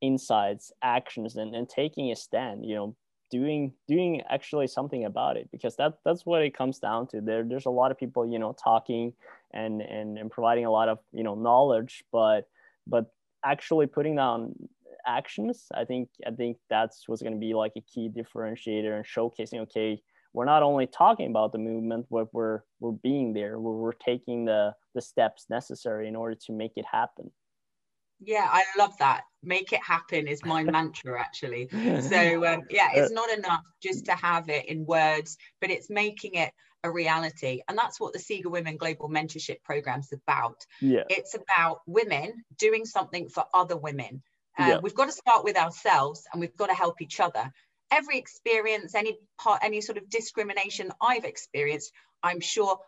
insights 0.00 0.72
actions 0.82 1.36
and, 1.36 1.54
and 1.54 1.68
taking 1.68 2.10
a 2.10 2.16
stand 2.16 2.64
you 2.64 2.74
know 2.74 2.96
doing 3.30 3.72
doing 3.86 4.22
actually 4.28 4.66
something 4.66 5.04
about 5.04 5.36
it. 5.36 5.48
Because 5.52 5.76
that 5.76 5.98
that's 6.04 6.26
what 6.26 6.42
it 6.42 6.56
comes 6.56 6.78
down 6.78 7.06
to. 7.08 7.20
There 7.20 7.44
there's 7.44 7.66
a 7.66 7.70
lot 7.70 7.90
of 7.90 7.98
people 7.98 8.26
you 8.26 8.38
know 8.38 8.54
talking 8.62 9.12
and 9.52 9.80
and, 9.80 10.18
and 10.18 10.30
providing 10.30 10.66
a 10.66 10.70
lot 10.70 10.88
of 10.88 10.98
you 11.12 11.22
know 11.22 11.34
knowledge 11.34 12.04
but 12.12 12.48
but 12.86 13.12
actually 13.44 13.86
putting 13.86 14.16
down 14.16 14.54
actions 15.06 15.68
i 15.74 15.82
think 15.82 16.10
i 16.26 16.30
think 16.30 16.58
that's 16.68 17.08
what's 17.08 17.22
going 17.22 17.32
to 17.32 17.38
be 17.38 17.54
like 17.54 17.72
a 17.74 17.80
key 17.80 18.10
differentiator 18.10 18.94
and 18.94 19.04
showcasing 19.06 19.60
okay 19.60 20.00
we're 20.32 20.44
not 20.44 20.62
only 20.62 20.86
talking 20.86 21.28
about 21.28 21.50
the 21.52 21.58
movement 21.58 22.06
but 22.10 22.32
we're 22.32 22.60
we're 22.80 22.92
being 22.92 23.32
there. 23.32 23.58
We're, 23.58 23.72
we're 23.72 23.92
taking 23.92 24.44
the 24.44 24.74
the 24.94 25.02
steps 25.02 25.46
necessary 25.50 26.08
in 26.08 26.16
order 26.16 26.34
to 26.46 26.52
make 26.52 26.72
it 26.76 26.84
happen 26.90 27.30
yeah, 28.20 28.46
I 28.50 28.64
love 28.78 28.96
that. 28.98 29.22
Make 29.42 29.72
it 29.72 29.82
happen 29.82 30.26
is 30.26 30.44
my 30.44 30.62
mantra, 30.64 31.20
actually. 31.20 31.68
So, 31.70 32.46
um, 32.46 32.62
yeah, 32.70 32.90
it's 32.94 33.12
not 33.12 33.30
enough 33.30 33.62
just 33.82 34.06
to 34.06 34.12
have 34.12 34.48
it 34.48 34.66
in 34.66 34.84
words, 34.84 35.36
but 35.60 35.70
it's 35.70 35.90
making 35.90 36.34
it 36.34 36.52
a 36.84 36.90
reality. 36.90 37.62
And 37.68 37.76
that's 37.76 38.00
what 38.00 38.12
the 38.12 38.18
SIGA 38.18 38.46
Women 38.50 38.76
Global 38.76 39.08
Mentorship 39.08 39.62
Program 39.64 40.00
is 40.00 40.12
about. 40.12 40.64
Yeah. 40.80 41.04
It's 41.08 41.34
about 41.34 41.80
women 41.86 42.44
doing 42.58 42.84
something 42.84 43.28
for 43.28 43.44
other 43.52 43.76
women. 43.76 44.22
Uh, 44.58 44.66
yeah. 44.68 44.78
We've 44.78 44.94
got 44.94 45.06
to 45.06 45.12
start 45.12 45.44
with 45.44 45.56
ourselves 45.56 46.24
and 46.32 46.40
we've 46.40 46.56
got 46.56 46.68
to 46.68 46.74
help 46.74 47.00
each 47.00 47.20
other. 47.20 47.50
Every 47.90 48.18
experience, 48.18 48.94
any 48.94 49.18
part, 49.38 49.60
any 49.62 49.80
sort 49.80 49.98
of 49.98 50.08
discrimination 50.08 50.92
I've 51.02 51.24
experienced, 51.24 51.92
I'm 52.22 52.40
sure 52.40 52.78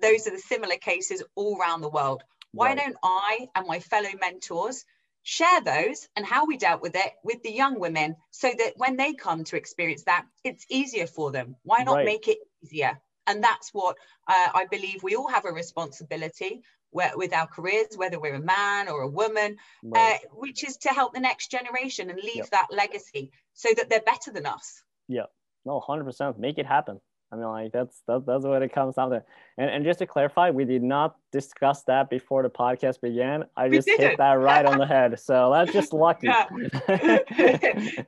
those 0.00 0.26
are 0.26 0.30
the 0.30 0.38
similar 0.38 0.76
cases 0.76 1.22
all 1.34 1.58
around 1.58 1.80
the 1.80 1.88
world. 1.88 2.22
Why 2.52 2.68
right. 2.68 2.78
don't 2.78 2.96
I 3.02 3.48
and 3.54 3.66
my 3.66 3.80
fellow 3.80 4.10
mentors 4.20 4.84
share 5.22 5.60
those 5.60 6.08
and 6.16 6.26
how 6.26 6.46
we 6.46 6.56
dealt 6.56 6.82
with 6.82 6.96
it 6.96 7.12
with 7.22 7.42
the 7.42 7.52
young 7.52 7.78
women 7.78 8.16
so 8.30 8.52
that 8.56 8.74
when 8.76 8.96
they 8.96 9.14
come 9.14 9.44
to 9.44 9.56
experience 9.56 10.04
that, 10.04 10.26
it's 10.44 10.66
easier 10.68 11.06
for 11.06 11.30
them? 11.30 11.56
Why 11.62 11.82
not 11.82 11.96
right. 11.96 12.06
make 12.06 12.28
it 12.28 12.38
easier? 12.62 13.00
And 13.26 13.42
that's 13.42 13.70
what 13.72 13.96
uh, 14.26 14.48
I 14.54 14.66
believe 14.70 15.02
we 15.02 15.14
all 15.14 15.28
have 15.28 15.44
a 15.44 15.52
responsibility 15.52 16.62
with 16.92 17.32
our 17.32 17.46
careers, 17.46 17.96
whether 17.96 18.20
we're 18.20 18.34
a 18.34 18.40
man 18.40 18.88
or 18.88 19.02
a 19.02 19.08
woman, 19.08 19.56
right. 19.82 20.20
uh, 20.22 20.28
which 20.34 20.62
is 20.62 20.76
to 20.78 20.90
help 20.90 21.14
the 21.14 21.20
next 21.20 21.50
generation 21.50 22.10
and 22.10 22.18
leave 22.20 22.36
yep. 22.36 22.50
that 22.50 22.66
legacy 22.70 23.30
so 23.54 23.70
that 23.76 23.88
they're 23.88 24.00
better 24.00 24.30
than 24.30 24.44
us. 24.44 24.82
Yeah, 25.08 25.26
no, 25.64 25.80
100%. 25.80 26.38
Make 26.38 26.58
it 26.58 26.66
happen. 26.66 27.00
I 27.32 27.36
mean, 27.36 27.46
like 27.46 27.72
that's 27.72 28.02
that, 28.08 28.26
that's 28.26 28.44
what 28.44 28.62
it 28.62 28.74
comes 28.74 28.96
down 28.96 29.10
to. 29.10 29.24
And 29.56 29.70
and 29.70 29.84
just 29.84 30.00
to 30.00 30.06
clarify, 30.06 30.50
we 30.50 30.66
did 30.66 30.82
not 30.82 31.16
discuss 31.32 31.82
that 31.84 32.10
before 32.10 32.42
the 32.42 32.50
podcast 32.50 33.00
began. 33.00 33.44
I 33.56 33.70
just 33.70 33.88
hit 33.88 34.18
that 34.18 34.34
right 34.34 34.66
on 34.66 34.76
the 34.78 34.86
head. 34.96 35.18
So 35.18 35.50
that's 35.50 35.72
just 35.72 35.94
lucky. 35.94 36.28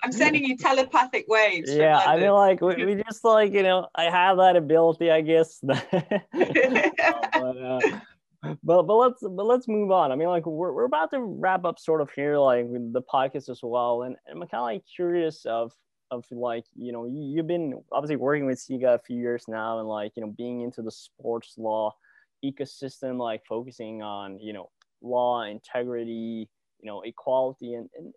I'm 0.02 0.12
sending 0.12 0.44
you 0.44 0.58
telepathic 0.58 1.24
waves. 1.26 1.74
Yeah, 1.74 1.98
I 1.98 2.18
mean, 2.18 2.32
like 2.32 2.60
we, 2.60 2.84
we, 2.84 3.02
just 3.02 3.24
like 3.24 3.54
you 3.54 3.62
know, 3.62 3.88
I 3.94 4.04
have 4.04 4.36
that 4.36 4.56
ability, 4.56 5.10
I 5.10 5.22
guess. 5.22 5.58
but, 5.62 5.86
uh, 7.32 7.80
but 8.62 8.82
but 8.82 8.94
let's 8.94 9.22
but 9.22 9.46
let's 9.46 9.68
move 9.68 9.90
on. 9.90 10.12
I 10.12 10.16
mean, 10.16 10.28
like 10.28 10.44
we're, 10.44 10.72
we're 10.72 10.84
about 10.84 11.10
to 11.12 11.20
wrap 11.20 11.64
up 11.64 11.78
sort 11.78 12.02
of 12.02 12.10
here, 12.10 12.36
like 12.36 12.66
the 12.70 13.02
podcast 13.02 13.48
as 13.48 13.60
well, 13.62 14.02
and, 14.02 14.16
and 14.26 14.42
I'm 14.42 14.48
kind 14.48 14.60
of 14.60 14.64
like 14.64 14.82
curious 14.84 15.46
of 15.46 15.72
of 16.10 16.24
like 16.30 16.64
you 16.76 16.92
know 16.92 17.06
you've 17.06 17.46
been 17.46 17.74
obviously 17.92 18.16
working 18.16 18.46
with 18.46 18.58
SIGA 18.58 18.94
a 18.94 18.98
few 18.98 19.16
years 19.16 19.44
now 19.48 19.78
and 19.78 19.88
like 19.88 20.12
you 20.16 20.22
know 20.22 20.32
being 20.36 20.60
into 20.60 20.82
the 20.82 20.90
sports 20.90 21.54
law 21.56 21.94
ecosystem 22.44 23.18
like 23.18 23.42
focusing 23.48 24.02
on 24.02 24.38
you 24.38 24.52
know 24.52 24.70
law 25.02 25.42
integrity 25.42 26.48
you 26.80 26.86
know 26.86 27.00
equality 27.02 27.74
and, 27.74 27.88
and 27.96 28.12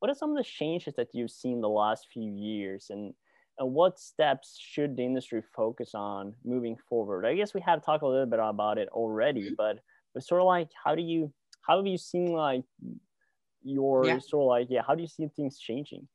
what 0.00 0.10
are 0.10 0.14
some 0.14 0.30
of 0.30 0.36
the 0.36 0.44
changes 0.44 0.94
that 0.96 1.08
you've 1.12 1.30
seen 1.30 1.60
the 1.60 1.68
last 1.68 2.06
few 2.12 2.30
years 2.30 2.86
and 2.90 3.14
and 3.58 3.72
what 3.72 3.98
steps 3.98 4.56
should 4.60 4.96
the 4.96 5.04
industry 5.04 5.42
focus 5.54 5.94
on 5.94 6.34
moving 6.44 6.76
forward 6.88 7.24
i 7.24 7.34
guess 7.34 7.54
we 7.54 7.60
have 7.60 7.84
talked 7.84 8.02
a 8.02 8.06
little 8.06 8.26
bit 8.26 8.40
about 8.42 8.78
it 8.78 8.88
already 8.90 9.46
mm-hmm. 9.46 9.54
but 9.56 9.78
but 10.14 10.22
sort 10.22 10.40
of 10.40 10.46
like 10.46 10.68
how 10.84 10.94
do 10.94 11.02
you 11.02 11.32
how 11.62 11.76
have 11.76 11.86
you 11.86 11.98
seen 11.98 12.32
like 12.32 12.62
your 13.62 14.06
yeah. 14.06 14.18
sort 14.18 14.42
of 14.42 14.48
like 14.48 14.66
yeah 14.70 14.82
how 14.86 14.94
do 14.94 15.02
you 15.02 15.08
see 15.08 15.28
things 15.36 15.58
changing 15.58 16.06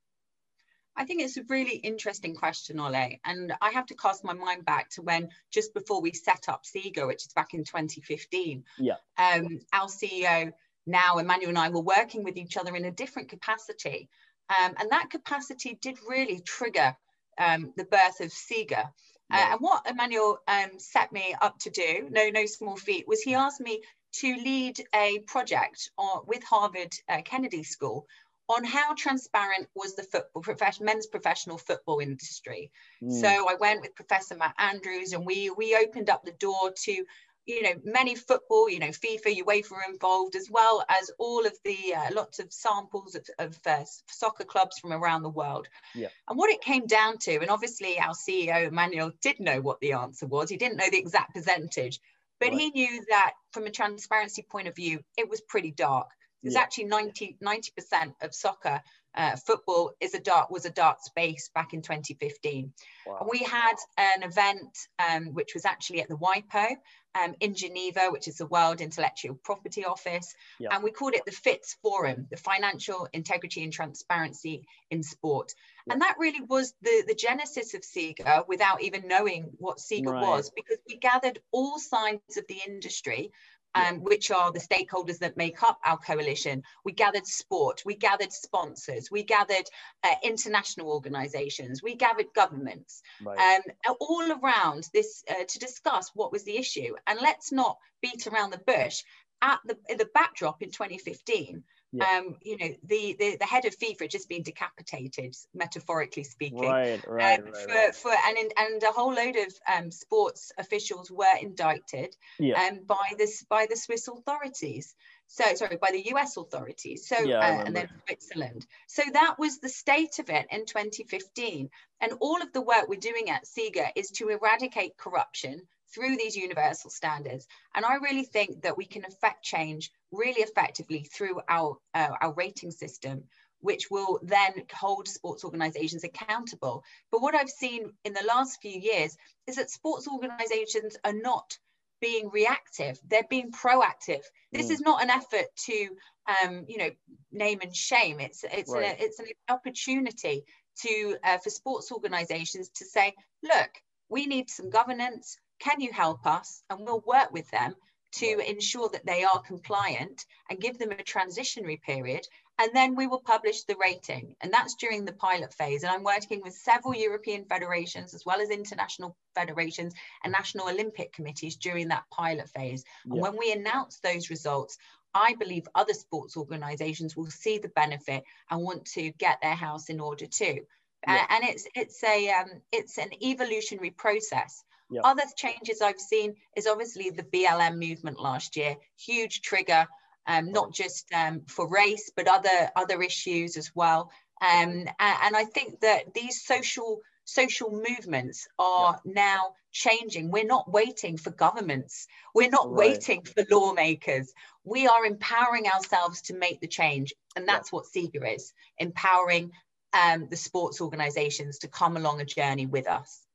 I 0.95 1.05
think 1.05 1.21
it's 1.21 1.37
a 1.37 1.43
really 1.49 1.75
interesting 1.77 2.35
question, 2.35 2.79
Ole. 2.79 3.19
And 3.25 3.53
I 3.61 3.71
have 3.71 3.87
to 3.87 3.95
cast 3.95 4.23
my 4.23 4.33
mind 4.33 4.65
back 4.65 4.89
to 4.91 5.01
when 5.01 5.29
just 5.51 5.73
before 5.73 6.01
we 6.01 6.13
set 6.13 6.47
up 6.47 6.63
SIGA, 6.63 7.07
which 7.07 7.25
is 7.25 7.33
back 7.33 7.53
in 7.53 7.63
2015. 7.63 8.63
Yeah. 8.77 8.93
Um, 9.17 9.59
our 9.73 9.87
CEO 9.87 10.51
now, 10.85 11.17
Emmanuel 11.17 11.49
and 11.49 11.57
I 11.57 11.69
were 11.69 11.81
working 11.81 12.23
with 12.23 12.37
each 12.37 12.57
other 12.57 12.75
in 12.75 12.85
a 12.85 12.91
different 12.91 13.29
capacity. 13.29 14.09
Um, 14.49 14.73
and 14.79 14.91
that 14.91 15.09
capacity 15.09 15.77
did 15.81 15.97
really 16.07 16.41
trigger 16.41 16.95
um, 17.37 17.73
the 17.77 17.85
birth 17.85 18.19
of 18.19 18.31
SIGA. 18.31 18.89
Uh, 19.31 19.47
and 19.51 19.59
what 19.59 19.87
Emmanuel 19.89 20.39
um, 20.47 20.77
set 20.77 21.11
me 21.11 21.35
up 21.41 21.57
to 21.59 21.69
do, 21.71 22.07
no, 22.11 22.29
no 22.29 22.45
small 22.45 22.75
feat, 22.75 23.07
was 23.07 23.21
he 23.21 23.33
asked 23.33 23.61
me 23.61 23.81
to 24.13 24.35
lead 24.35 24.77
a 24.93 25.19
project 25.25 25.89
on, 25.97 26.21
with 26.27 26.43
Harvard 26.43 26.93
uh, 27.09 27.21
Kennedy 27.25 27.63
School 27.63 28.05
on 28.49 28.63
how 28.63 28.93
transparent 28.95 29.67
was 29.75 29.95
the 29.95 30.03
football 30.03 30.41
profession, 30.41 30.85
men's 30.85 31.07
professional 31.07 31.57
football 31.57 31.99
industry. 31.99 32.71
Mm. 33.01 33.21
So 33.21 33.27
I 33.27 33.55
went 33.59 33.81
with 33.81 33.95
Professor 33.95 34.35
Matt 34.35 34.55
Andrews, 34.59 35.13
and 35.13 35.25
we 35.25 35.49
we 35.49 35.75
opened 35.75 36.09
up 36.09 36.23
the 36.23 36.33
door 36.33 36.73
to 36.85 37.05
you 37.45 37.61
know 37.61 37.73
many 37.83 38.15
football 38.15 38.69
you 38.69 38.79
know 38.79 38.87
fifa 38.87 39.43
uefa 39.43 39.75
involved 39.89 40.35
as 40.35 40.49
well 40.49 40.83
as 40.89 41.11
all 41.19 41.45
of 41.45 41.53
the 41.65 41.93
uh, 41.95 42.13
lots 42.13 42.39
of 42.39 42.51
samples 42.53 43.15
of, 43.15 43.25
of 43.39 43.59
uh, 43.65 43.83
soccer 44.07 44.45
clubs 44.45 44.79
from 44.79 44.93
around 44.93 45.23
the 45.23 45.29
world 45.29 45.67
yeah. 45.93 46.07
and 46.29 46.37
what 46.37 46.49
it 46.49 46.61
came 46.61 46.85
down 46.87 47.17
to 47.17 47.35
and 47.39 47.49
obviously 47.49 47.99
our 47.99 48.13
ceo 48.13 48.67
emmanuel 48.67 49.11
did 49.21 49.39
know 49.39 49.59
what 49.59 49.79
the 49.81 49.93
answer 49.93 50.25
was 50.25 50.49
he 50.49 50.57
didn't 50.57 50.77
know 50.77 50.89
the 50.89 50.97
exact 50.97 51.33
percentage 51.33 51.99
but 52.39 52.49
right. 52.49 52.59
he 52.59 52.69
knew 52.71 53.05
that 53.09 53.33
from 53.51 53.65
a 53.65 53.71
transparency 53.71 54.45
point 54.49 54.67
of 54.67 54.75
view 54.75 54.99
it 55.17 55.29
was 55.29 55.41
pretty 55.41 55.71
dark 55.71 56.07
There's 56.43 56.55
yeah. 56.55 56.61
actually 56.61 56.85
90 56.85 57.37
percent 57.75 58.13
of 58.21 58.35
soccer 58.35 58.81
uh, 59.15 59.35
football 59.35 59.91
is 59.99 60.13
a 60.13 60.19
dart 60.19 60.49
was 60.49 60.65
a 60.65 60.69
dart 60.69 61.03
space 61.03 61.49
back 61.53 61.73
in 61.73 61.81
2015. 61.81 62.73
Wow. 63.05 63.17
And 63.19 63.29
we 63.31 63.39
had 63.39 63.75
an 63.97 64.23
event 64.23 64.77
um, 64.97 65.33
which 65.33 65.53
was 65.53 65.65
actually 65.65 66.01
at 66.01 66.09
the 66.09 66.15
WIPO 66.15 66.75
um, 67.15 67.35
in 67.39 67.53
Geneva, 67.53 68.07
which 68.09 68.27
is 68.27 68.37
the 68.37 68.47
World 68.47 68.81
Intellectual 68.81 69.35
Property 69.35 69.85
Office, 69.85 70.33
yeah. 70.59 70.69
and 70.71 70.83
we 70.83 70.91
called 70.91 71.13
it 71.13 71.25
the 71.25 71.31
FITS 71.31 71.77
Forum, 71.83 72.25
the 72.31 72.37
Financial 72.37 73.07
Integrity 73.13 73.63
and 73.63 73.71
Transparency 73.71 74.65
in 74.89 75.03
Sport. 75.03 75.53
Yeah. 75.85 75.93
And 75.93 76.01
that 76.01 76.15
really 76.17 76.41
was 76.41 76.73
the, 76.81 77.03
the 77.07 77.13
genesis 77.13 77.75
of 77.75 77.81
SIGA 77.81 78.47
without 78.47 78.81
even 78.81 79.07
knowing 79.07 79.51
what 79.57 79.77
SIGA 79.77 80.07
right. 80.07 80.27
was, 80.27 80.51
because 80.55 80.77
we 80.87 80.97
gathered 80.97 81.39
all 81.51 81.77
sides 81.77 82.37
of 82.37 82.45
the 82.47 82.61
industry 82.65 83.31
um, 83.75 84.03
which 84.03 84.31
are 84.31 84.51
the 84.51 84.59
stakeholders 84.59 85.19
that 85.19 85.37
make 85.37 85.63
up 85.63 85.79
our 85.83 85.97
coalition. 85.97 86.63
We 86.83 86.91
gathered 86.91 87.25
sport, 87.25 87.81
we 87.85 87.95
gathered 87.95 88.31
sponsors, 88.31 89.09
we 89.11 89.23
gathered 89.23 89.65
uh, 90.03 90.15
international 90.23 90.89
organizations, 90.89 91.81
we 91.81 91.95
gathered 91.95 92.27
governments, 92.35 93.01
right. 93.23 93.59
um, 93.59 93.95
all 93.99 94.31
around 94.31 94.89
this 94.93 95.23
uh, 95.29 95.45
to 95.47 95.59
discuss 95.59 96.11
what 96.13 96.31
was 96.31 96.43
the 96.43 96.57
issue. 96.57 96.95
And 97.07 97.19
let's 97.21 97.51
not 97.51 97.77
beat 98.01 98.27
around 98.27 98.51
the 98.51 98.59
bush. 98.59 99.03
At 99.41 99.59
the, 99.65 99.77
the 99.89 100.07
backdrop 100.13 100.61
in 100.61 100.71
2015, 100.71 101.63
yeah. 101.93 102.05
um, 102.17 102.35
you 102.41 102.57
know, 102.57 102.69
the, 102.83 103.15
the, 103.19 103.37
the 103.39 103.45
head 103.45 103.65
of 103.65 103.77
FIFA 103.77 104.01
had 104.01 104.09
just 104.09 104.27
been 104.27 104.41
decapitated, 104.41 105.35
metaphorically 105.53 106.23
speaking. 106.23 106.67
Right, 106.67 107.01
right, 107.07 107.39
um, 107.39 107.45
right, 107.45 107.55
for, 107.55 107.67
right. 107.67 107.95
for 107.95 108.11
and 108.11 108.37
in, 108.37 108.49
and 108.57 108.83
a 108.83 108.87
whole 108.87 109.13
load 109.13 109.35
of 109.35 109.53
um, 109.71 109.91
sports 109.91 110.51
officials 110.57 111.11
were 111.11 111.37
indicted 111.39 112.15
yeah. 112.39 112.61
um, 112.61 112.79
by 112.85 113.13
this 113.17 113.43
by 113.43 113.67
the 113.69 113.77
Swiss 113.77 114.07
authorities. 114.07 114.95
So 115.27 115.43
sorry, 115.55 115.77
by 115.77 115.91
the 115.91 116.11
US 116.15 116.35
authorities. 116.37 117.07
So 117.07 117.19
yeah, 117.19 117.39
uh, 117.39 117.63
and 117.65 117.75
then 117.75 117.89
Switzerland. 118.07 118.65
So 118.87 119.03
that 119.13 119.35
was 119.37 119.59
the 119.59 119.69
state 119.69 120.19
of 120.19 120.29
it 120.29 120.47
in 120.51 120.65
2015. 120.65 121.69
And 122.01 122.13
all 122.19 122.41
of 122.41 122.51
the 122.51 122.61
work 122.61 122.87
we're 122.87 122.99
doing 122.99 123.29
at 123.29 123.45
SIGA 123.45 123.91
is 123.95 124.09
to 124.11 124.29
eradicate 124.29 124.97
corruption 124.97 125.61
through 125.93 126.17
these 126.17 126.35
universal 126.35 126.89
standards. 126.89 127.47
And 127.75 127.85
I 127.85 127.95
really 127.95 128.23
think 128.23 128.63
that 128.63 128.77
we 128.77 128.85
can 128.85 129.05
affect 129.05 129.43
change 129.43 129.91
really 130.11 130.41
effectively 130.41 131.03
through 131.03 131.41
our, 131.47 131.77
uh, 131.93 132.09
our 132.21 132.33
rating 132.33 132.71
system, 132.71 133.23
which 133.59 133.89
will 133.89 134.19
then 134.23 134.63
hold 134.73 135.07
sports 135.07 135.43
organizations 135.43 136.03
accountable. 136.03 136.83
But 137.11 137.21
what 137.21 137.35
I've 137.35 137.49
seen 137.49 137.91
in 138.03 138.13
the 138.13 138.25
last 138.27 138.61
few 138.61 138.79
years 138.79 139.15
is 139.47 139.55
that 139.55 139.69
sports 139.69 140.07
organizations 140.07 140.97
are 141.03 141.13
not 141.13 141.57
being 142.03 142.29
reactive 142.33 142.99
they're 143.07 143.23
being 143.29 143.49
proactive 143.49 144.19
this 144.51 144.67
mm. 144.67 144.71
is 144.71 144.81
not 144.81 145.01
an 145.01 145.09
effort 145.09 145.45
to 145.55 145.87
um, 146.27 146.65
you 146.67 146.77
know 146.77 146.89
name 147.31 147.59
and 147.61 147.73
shame 147.73 148.19
it's 148.19 148.43
it's 148.43 148.73
right. 148.73 148.97
it's 148.99 149.19
an 149.19 149.27
opportunity 149.47 150.43
to 150.81 151.15
uh, 151.23 151.37
for 151.37 151.49
sports 151.49 151.93
organizations 151.93 152.67
to 152.75 152.83
say 152.83 153.13
look 153.41 153.69
we 154.09 154.25
need 154.25 154.49
some 154.49 154.69
governance 154.69 155.37
can 155.63 155.79
you 155.79 155.91
help 155.93 156.25
us? 156.25 156.61
And 156.69 156.81
we'll 156.81 157.03
work 157.07 157.31
with 157.31 157.49
them 157.49 157.75
to 158.15 158.49
ensure 158.49 158.89
that 158.89 159.05
they 159.05 159.23
are 159.23 159.41
compliant 159.41 160.25
and 160.49 160.59
give 160.59 160.77
them 160.77 160.91
a 160.91 160.95
transitionary 160.95 161.81
period. 161.81 162.27
And 162.59 162.69
then 162.73 162.95
we 162.95 163.07
will 163.07 163.21
publish 163.21 163.63
the 163.63 163.75
rating. 163.81 164.35
And 164.41 164.53
that's 164.53 164.75
during 164.75 165.05
the 165.05 165.13
pilot 165.13 165.53
phase. 165.53 165.83
And 165.83 165.91
I'm 165.91 166.03
working 166.03 166.41
with 166.43 166.53
several 166.53 166.93
European 166.93 167.45
federations, 167.45 168.13
as 168.13 168.23
well 168.25 168.41
as 168.41 168.49
international 168.49 169.15
federations 169.33 169.93
and 170.23 170.31
national 170.31 170.69
Olympic 170.69 171.13
committees 171.13 171.55
during 171.55 171.87
that 171.87 172.03
pilot 172.11 172.49
phase. 172.49 172.83
Yeah. 173.05 173.13
And 173.13 173.21
when 173.21 173.37
we 173.37 173.51
announce 173.51 173.99
those 173.99 174.29
results, 174.29 174.77
I 175.15 175.33
believe 175.35 175.67
other 175.73 175.93
sports 175.93 176.37
organizations 176.37 177.15
will 177.15 177.31
see 177.31 177.57
the 177.57 177.69
benefit 177.69 178.23
and 178.51 178.61
want 178.61 178.85
to 178.93 179.11
get 179.11 179.39
their 179.41 179.55
house 179.55 179.89
in 179.89 179.99
order 179.99 180.27
too. 180.27 180.59
Yeah. 181.07 181.25
and 181.29 181.43
it's 181.43 181.67
it's 181.75 182.01
a 182.03 182.29
um, 182.29 182.49
it's 182.71 182.97
an 182.97 183.09
evolutionary 183.21 183.91
process 183.91 184.63
Other 185.03 185.23
changes 185.35 185.81
I've 185.81 185.99
seen 185.99 186.35
is 186.55 186.67
obviously 186.67 187.09
the 187.09 187.23
BLM 187.23 187.79
movement 187.79 188.19
last 188.19 188.55
year, 188.55 188.75
huge 188.97 189.41
trigger, 189.41 189.87
um, 190.27 190.51
not 190.51 190.73
just 190.73 191.11
um, 191.13 191.41
for 191.47 191.69
race, 191.69 192.11
but 192.15 192.27
other 192.27 192.69
other 192.75 193.01
issues 193.01 193.57
as 193.57 193.71
well. 193.75 194.11
Um, 194.41 194.87
and, 194.99 195.35
I 195.35 195.45
think 195.45 195.81
that 195.81 196.13
these 196.13 196.45
social 196.45 196.99
social 197.23 197.71
movements 197.71 198.47
are 198.59 198.99
now 199.05 199.53
changing. 199.71 200.31
We're 200.31 200.45
not 200.45 200.69
waiting 200.69 201.17
for 201.17 201.31
governments. 201.31 202.07
We're 202.35 202.49
not 202.49 202.69
right. 202.69 202.91
waiting 202.91 203.23
for 203.23 203.45
lawmakers. 203.49 204.33
We 204.65 204.87
are 204.87 205.05
empowering 205.05 205.67
ourselves 205.67 206.23
to 206.23 206.37
make 206.37 206.59
the 206.59 206.67
change. 206.67 207.13
And 207.35 207.47
that's 207.47 207.71
what 207.71 207.85
SIGA 207.85 208.35
is, 208.35 208.53
empowering 208.77 209.51
um, 209.93 210.27
the 210.29 210.35
sports 210.35 210.81
organizations 210.81 211.59
to 211.59 211.67
come 211.67 211.95
along 211.95 212.19
a 212.19 212.25
journey 212.25 212.65
with 212.65 212.87
us 212.87 213.25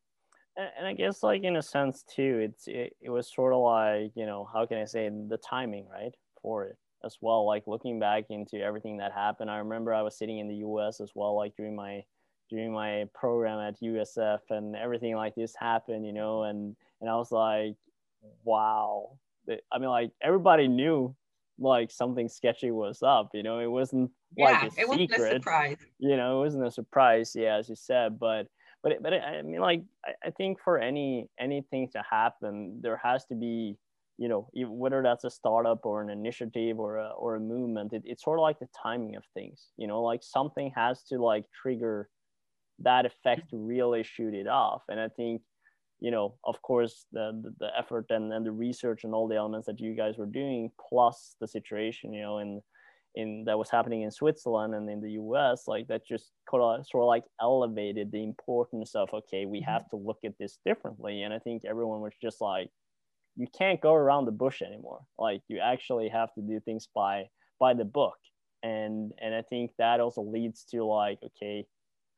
and 0.76 0.86
I 0.86 0.92
guess 0.92 1.22
like 1.22 1.42
in 1.44 1.56
a 1.56 1.62
sense 1.62 2.02
too, 2.02 2.40
it's 2.42 2.66
it, 2.66 2.96
it 3.00 3.10
was 3.10 3.32
sort 3.32 3.52
of 3.52 3.60
like 3.60 4.12
you 4.14 4.26
know 4.26 4.48
how 4.52 4.66
can 4.66 4.78
I 4.78 4.84
say 4.84 5.08
the 5.08 5.38
timing 5.38 5.86
right 5.88 6.14
for 6.42 6.64
it 6.64 6.76
as 7.04 7.16
well. 7.20 7.46
Like 7.46 7.64
looking 7.66 7.98
back 7.98 8.24
into 8.30 8.60
everything 8.60 8.96
that 8.98 9.12
happened, 9.12 9.50
I 9.50 9.58
remember 9.58 9.94
I 9.94 10.02
was 10.02 10.18
sitting 10.18 10.38
in 10.38 10.48
the 10.48 10.56
U.S. 10.56 11.00
as 11.00 11.12
well, 11.14 11.36
like 11.36 11.54
during 11.56 11.76
my 11.76 12.02
during 12.50 12.72
my 12.72 13.04
program 13.14 13.58
at 13.60 13.80
USF, 13.80 14.40
and 14.50 14.74
everything 14.74 15.14
like 15.14 15.34
this 15.34 15.54
happened, 15.58 16.06
you 16.06 16.12
know, 16.12 16.44
and 16.44 16.74
and 17.00 17.08
I 17.08 17.16
was 17.16 17.30
like, 17.30 17.74
wow. 18.44 19.18
I 19.72 19.78
mean, 19.78 19.88
like 19.88 20.10
everybody 20.20 20.68
knew 20.68 21.14
like 21.58 21.90
something 21.90 22.28
sketchy 22.28 22.70
was 22.70 23.02
up, 23.02 23.30
you 23.32 23.42
know. 23.42 23.60
It 23.60 23.70
wasn't 23.70 24.10
yeah, 24.36 24.44
like 24.44 24.62
a 24.62 24.66
it 24.66 24.70
secret, 24.72 24.88
wasn't 24.88 25.12
a 25.12 25.32
surprise. 25.34 25.76
You 25.98 26.16
know, 26.16 26.40
it 26.40 26.44
wasn't 26.44 26.66
a 26.66 26.70
surprise, 26.70 27.32
yeah, 27.34 27.56
as 27.56 27.68
you 27.68 27.76
said, 27.76 28.18
but 28.18 28.46
but 28.82 29.02
but 29.02 29.12
I 29.12 29.42
mean, 29.42 29.60
like 29.60 29.82
I, 30.24 30.30
think 30.30 30.58
for 30.62 30.78
any 30.78 31.28
anything 31.38 31.88
to 31.92 32.02
happen, 32.08 32.80
there 32.80 33.00
has 33.02 33.24
to 33.26 33.34
be 33.34 33.76
you 34.18 34.28
know 34.28 34.48
whether 34.54 35.02
that's 35.02 35.24
a 35.24 35.30
startup 35.30 35.86
or 35.86 36.02
an 36.02 36.10
initiative 36.10 36.78
or 36.78 36.96
a, 36.96 37.10
or 37.10 37.36
a 37.36 37.40
movement 37.40 37.92
it, 37.92 38.02
it's 38.04 38.24
sort 38.24 38.38
of 38.38 38.42
like 38.42 38.58
the 38.58 38.68
timing 38.82 39.14
of 39.14 39.22
things 39.32 39.68
you 39.76 39.86
know 39.86 40.02
like 40.02 40.22
something 40.22 40.72
has 40.74 41.04
to 41.04 41.22
like 41.22 41.44
trigger 41.62 42.08
that 42.80 43.06
effect 43.06 43.50
to 43.50 43.56
really 43.56 44.02
shoot 44.02 44.34
it 44.34 44.46
off. 44.46 44.82
And 44.88 45.00
i 45.00 45.08
think 45.08 45.42
you 46.00 46.10
know 46.10 46.34
of 46.44 46.60
course 46.62 47.06
the, 47.12 47.40
the, 47.42 47.54
the 47.60 47.78
effort 47.78 48.06
and, 48.10 48.32
and 48.32 48.44
the 48.44 48.52
research 48.52 49.04
and 49.04 49.14
all 49.14 49.28
the 49.28 49.36
elements 49.36 49.66
that 49.66 49.80
you 49.80 49.94
guys 49.94 50.18
were 50.18 50.26
doing 50.26 50.70
plus 50.88 51.34
the 51.40 51.48
situation 51.48 52.12
you 52.12 52.22
know 52.22 52.38
and 52.38 52.60
in 53.14 53.44
that 53.44 53.58
was 53.58 53.70
happening 53.70 54.02
in 54.02 54.10
Switzerland 54.10 54.74
and 54.74 54.88
in 54.88 55.00
the 55.00 55.12
US, 55.12 55.66
like 55.66 55.88
that 55.88 56.06
just 56.06 56.30
sort 56.48 56.62
of, 56.62 56.86
sort 56.86 57.02
of 57.02 57.08
like 57.08 57.24
elevated 57.40 58.12
the 58.12 58.22
importance 58.22 58.94
of 58.94 59.08
okay, 59.12 59.46
we 59.46 59.60
mm-hmm. 59.60 59.70
have 59.70 59.88
to 59.90 59.96
look 59.96 60.18
at 60.24 60.38
this 60.38 60.58
differently. 60.64 61.22
And 61.22 61.32
I 61.32 61.38
think 61.38 61.62
everyone 61.64 62.00
was 62.00 62.14
just 62.20 62.40
like, 62.40 62.70
you 63.36 63.46
can't 63.56 63.80
go 63.80 63.94
around 63.94 64.24
the 64.24 64.32
bush 64.32 64.62
anymore. 64.62 65.00
Like 65.18 65.42
you 65.48 65.60
actually 65.60 66.08
have 66.08 66.32
to 66.34 66.42
do 66.42 66.60
things 66.60 66.88
by 66.94 67.28
by 67.58 67.74
the 67.74 67.84
book. 67.84 68.16
And 68.62 69.12
and 69.20 69.34
I 69.34 69.42
think 69.42 69.72
that 69.78 70.00
also 70.00 70.22
leads 70.22 70.64
to 70.70 70.84
like, 70.84 71.18
okay, 71.24 71.66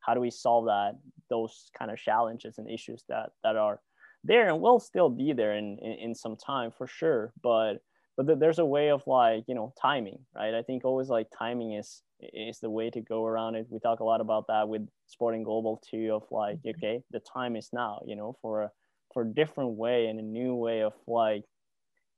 how 0.01 0.13
do 0.13 0.19
we 0.19 0.31
solve 0.31 0.65
that 0.65 0.93
those 1.29 1.69
kind 1.77 1.91
of 1.91 1.97
challenges 1.97 2.57
and 2.57 2.69
issues 2.69 3.03
that 3.07 3.29
that 3.43 3.55
are 3.55 3.79
there 4.23 4.49
and 4.49 4.61
will 4.61 4.79
still 4.79 5.09
be 5.09 5.33
there 5.33 5.55
in, 5.55 5.77
in, 5.81 5.91
in 6.09 6.15
some 6.15 6.35
time 6.35 6.71
for 6.71 6.87
sure. 6.87 7.33
But 7.41 7.75
but 8.17 8.27
th- 8.27 8.39
there's 8.39 8.59
a 8.59 8.65
way 8.65 8.89
of 8.89 9.05
like 9.07 9.43
you 9.47 9.55
know 9.55 9.73
timing 9.81 10.19
right 10.35 10.53
i 10.53 10.61
think 10.61 10.85
always 10.85 11.09
like 11.09 11.27
timing 11.37 11.73
is 11.73 12.03
is 12.33 12.59
the 12.59 12.69
way 12.69 12.89
to 12.89 13.01
go 13.01 13.25
around 13.25 13.55
it 13.55 13.67
we 13.69 13.79
talk 13.79 13.99
a 13.99 14.03
lot 14.03 14.21
about 14.21 14.45
that 14.47 14.67
with 14.67 14.87
sporting 15.07 15.43
global 15.43 15.81
too 15.89 16.11
of 16.13 16.23
like 16.31 16.57
mm-hmm. 16.57 16.69
okay 16.69 17.01
the 17.11 17.19
time 17.19 17.55
is 17.55 17.69
now 17.73 18.01
you 18.05 18.15
know 18.15 18.35
for 18.41 18.63
a 18.63 18.71
for 19.13 19.23
a 19.23 19.33
different 19.33 19.71
way 19.71 20.07
and 20.07 20.19
a 20.19 20.23
new 20.23 20.55
way 20.55 20.81
of 20.81 20.93
like 21.07 21.43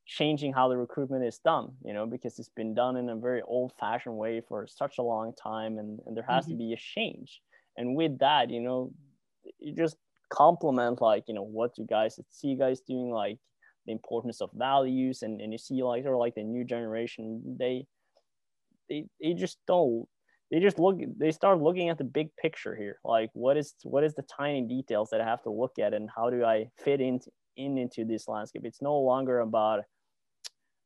changing 0.05 0.51
how 0.51 0.67
the 0.67 0.77
recruitment 0.77 1.23
is 1.23 1.39
done 1.39 1.69
you 1.83 1.93
know 1.93 2.05
because 2.05 2.37
it's 2.37 2.49
been 2.49 2.73
done 2.73 2.97
in 2.97 3.09
a 3.09 3.15
very 3.15 3.41
old 3.43 3.71
fashioned 3.79 4.17
way 4.17 4.41
for 4.47 4.67
such 4.67 4.97
a 4.97 5.01
long 5.01 5.33
time 5.41 5.77
and, 5.77 5.99
and 6.05 6.17
there 6.17 6.25
has 6.27 6.43
mm-hmm. 6.43 6.53
to 6.53 6.57
be 6.57 6.73
a 6.73 6.77
change 6.77 7.41
and 7.77 7.95
with 7.95 8.19
that 8.19 8.49
you 8.49 8.59
know 8.59 8.91
you 9.59 9.73
just 9.73 9.95
complement 10.29 10.99
like 10.99 11.23
you 11.27 11.33
know 11.33 11.43
what 11.43 11.77
you 11.77 11.85
guys 11.85 12.19
see 12.29 12.49
you 12.49 12.57
guys 12.57 12.81
doing 12.81 13.11
like 13.11 13.37
the 13.85 13.91
importance 13.91 14.41
of 14.41 14.49
values 14.53 15.21
and, 15.23 15.41
and 15.41 15.51
you 15.51 15.57
see 15.57 15.83
like 15.83 16.05
or 16.05 16.17
like 16.17 16.35
the 16.35 16.43
new 16.43 16.63
generation 16.63 17.41
they 17.59 17.85
they 18.89 19.05
they 19.21 19.33
just 19.33 19.57
don't 19.67 20.07
they 20.51 20.59
just 20.59 20.79
look 20.79 20.99
they 21.17 21.31
start 21.31 21.61
looking 21.61 21.89
at 21.89 21.97
the 21.97 22.03
big 22.03 22.29
picture 22.35 22.75
here. 22.75 22.97
Like 23.03 23.29
what 23.33 23.57
is 23.57 23.73
what 23.83 24.03
is 24.03 24.13
the 24.13 24.23
tiny 24.23 24.61
details 24.61 25.09
that 25.11 25.19
i 25.19 25.25
have 25.25 25.41
to 25.43 25.49
look 25.49 25.79
at 25.79 25.93
and 25.93 26.09
how 26.15 26.29
do 26.29 26.45
i 26.45 26.69
fit 26.77 27.01
into 27.01 27.31
in 27.55 27.77
into 27.77 28.05
this 28.05 28.27
landscape? 28.27 28.63
It's 28.65 28.81
no 28.81 28.99
longer 28.99 29.39
about 29.39 29.83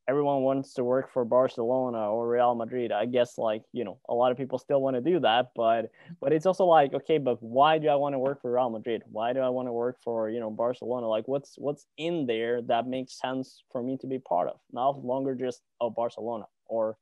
everyone 0.08 0.40
wants 0.40 0.72
to 0.72 0.82
work 0.82 1.12
for 1.12 1.24
Barcelona 1.24 2.10
or 2.10 2.28
Real 2.28 2.54
Madrid. 2.54 2.90
I 2.90 3.04
guess 3.04 3.36
like, 3.36 3.62
you 3.72 3.84
know, 3.84 3.98
a 4.08 4.14
lot 4.14 4.32
of 4.32 4.38
people 4.38 4.58
still 4.58 4.80
want 4.80 4.96
to 4.96 5.02
do 5.02 5.20
that, 5.20 5.50
but 5.54 5.90
but 6.20 6.32
it's 6.32 6.46
also 6.46 6.64
like, 6.64 6.94
okay, 6.94 7.18
but 7.18 7.42
why 7.42 7.78
do 7.78 7.88
I 7.88 7.94
want 7.94 8.14
to 8.14 8.18
work 8.18 8.40
for 8.40 8.52
Real 8.52 8.70
Madrid? 8.70 9.02
Why 9.12 9.34
do 9.34 9.40
I 9.40 9.50
want 9.50 9.68
to 9.68 9.72
work 9.72 9.98
for, 10.02 10.30
you 10.30 10.40
know, 10.40 10.50
Barcelona? 10.50 11.06
Like 11.06 11.28
what's 11.28 11.56
what's 11.58 11.86
in 11.98 12.26
there 12.26 12.62
that 12.62 12.86
makes 12.86 13.20
sense 13.20 13.62
for 13.70 13.82
me 13.82 13.98
to 13.98 14.06
be 14.06 14.18
part 14.18 14.48
of? 14.48 14.58
Not 14.72 15.04
longer 15.04 15.34
just 15.34 15.60
oh 15.80 15.90
Barcelona 15.90 16.46
or 16.66 16.96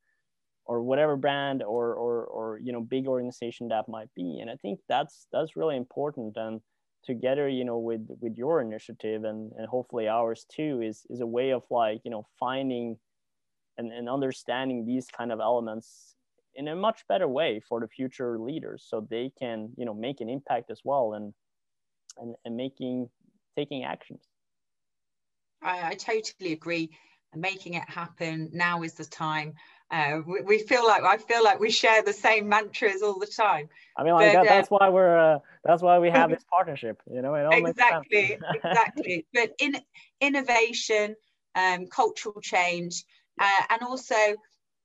or 0.66 0.83
whatever 0.83 1.16
brand 1.16 1.62
or 1.62 1.95
or 1.95 2.25
or 2.25 2.59
you 2.59 2.73
know 2.73 2.81
big 2.81 3.07
organization 3.07 3.69
that 3.69 3.88
might 3.88 4.12
be 4.16 4.40
and 4.40 4.51
i 4.51 4.57
think 4.57 4.81
that's 4.88 5.29
that's 5.33 5.55
really 5.55 5.77
important 5.77 6.37
and 6.37 6.61
together 7.07 7.49
you 7.49 7.64
know 7.64 7.79
with 7.79 8.07
with 8.21 8.37
your 8.37 8.61
initiative 8.61 9.25
and 9.25 9.53
and 9.57 9.66
hopefully 9.69 10.09
ours 10.09 10.45
too 10.51 10.81
is 10.83 11.07
is 11.09 11.21
a 11.21 11.27
way 11.27 11.51
of 11.53 11.62
like 11.71 12.01
you 12.05 12.11
know 12.11 12.27
finding 12.38 12.97
and, 13.79 13.92
and 13.92 14.09
understanding 14.09 14.85
these 14.85 15.07
kind 15.07 15.31
of 15.31 15.40
elements 15.40 16.16
in 16.55 16.69
a 16.69 16.75
much 16.75 17.07
better 17.09 17.29
way 17.29 17.61
for 17.61 17.81
the 17.81 17.88
future 17.88 18.38
leaders 18.38 18.85
so 18.88 19.07
they 19.09 19.31
can 19.38 19.71
you 19.77 19.85
know 19.85 19.95
make 19.95 20.21
an 20.21 20.29
impact 20.29 20.71
as 20.71 20.81
well 20.85 21.14
and 21.14 21.33
and, 22.19 22.35
and 22.45 22.57
making 22.57 23.09
taking 23.57 23.85
actions. 23.85 24.21
I, 25.62 25.90
I 25.90 25.95
totally 25.95 26.53
agree. 26.53 26.90
Making 27.35 27.75
it 27.75 27.88
happen 27.88 28.51
now 28.53 28.83
is 28.83 28.95
the 28.95 29.05
time 29.05 29.55
uh, 29.90 30.20
we, 30.27 30.40
we, 30.42 30.59
feel 30.59 30.87
like 30.87 31.05
I 31.05 31.16
feel 31.16 31.44
like 31.44 31.61
we 31.61 31.70
share 31.70 32.03
the 32.03 32.12
same 32.12 32.49
mantras 32.49 33.03
all 33.03 33.18
the 33.18 33.27
time. 33.27 33.68
I 33.96 34.03
mean, 34.03 34.14
like 34.14 34.33
but, 34.33 34.42
that, 34.42 34.49
that's 34.49 34.72
uh, 34.72 34.77
why 34.77 34.88
we're 34.88 35.16
uh, 35.16 35.38
that's 35.64 35.83
why 35.83 35.99
we 35.99 36.11
have 36.11 36.31
this 36.35 36.44
partnership. 36.51 37.01
You 37.11 37.22
know, 37.22 37.35
exactly, 37.35 38.38
exactly. 38.55 39.27
But 39.35 39.53
in 39.61 39.77
innovation, 40.20 41.14
um, 41.55 41.87
cultural 41.87 42.40
change, 42.40 43.05
uh, 43.40 43.62
and 43.70 43.83
also 43.83 44.14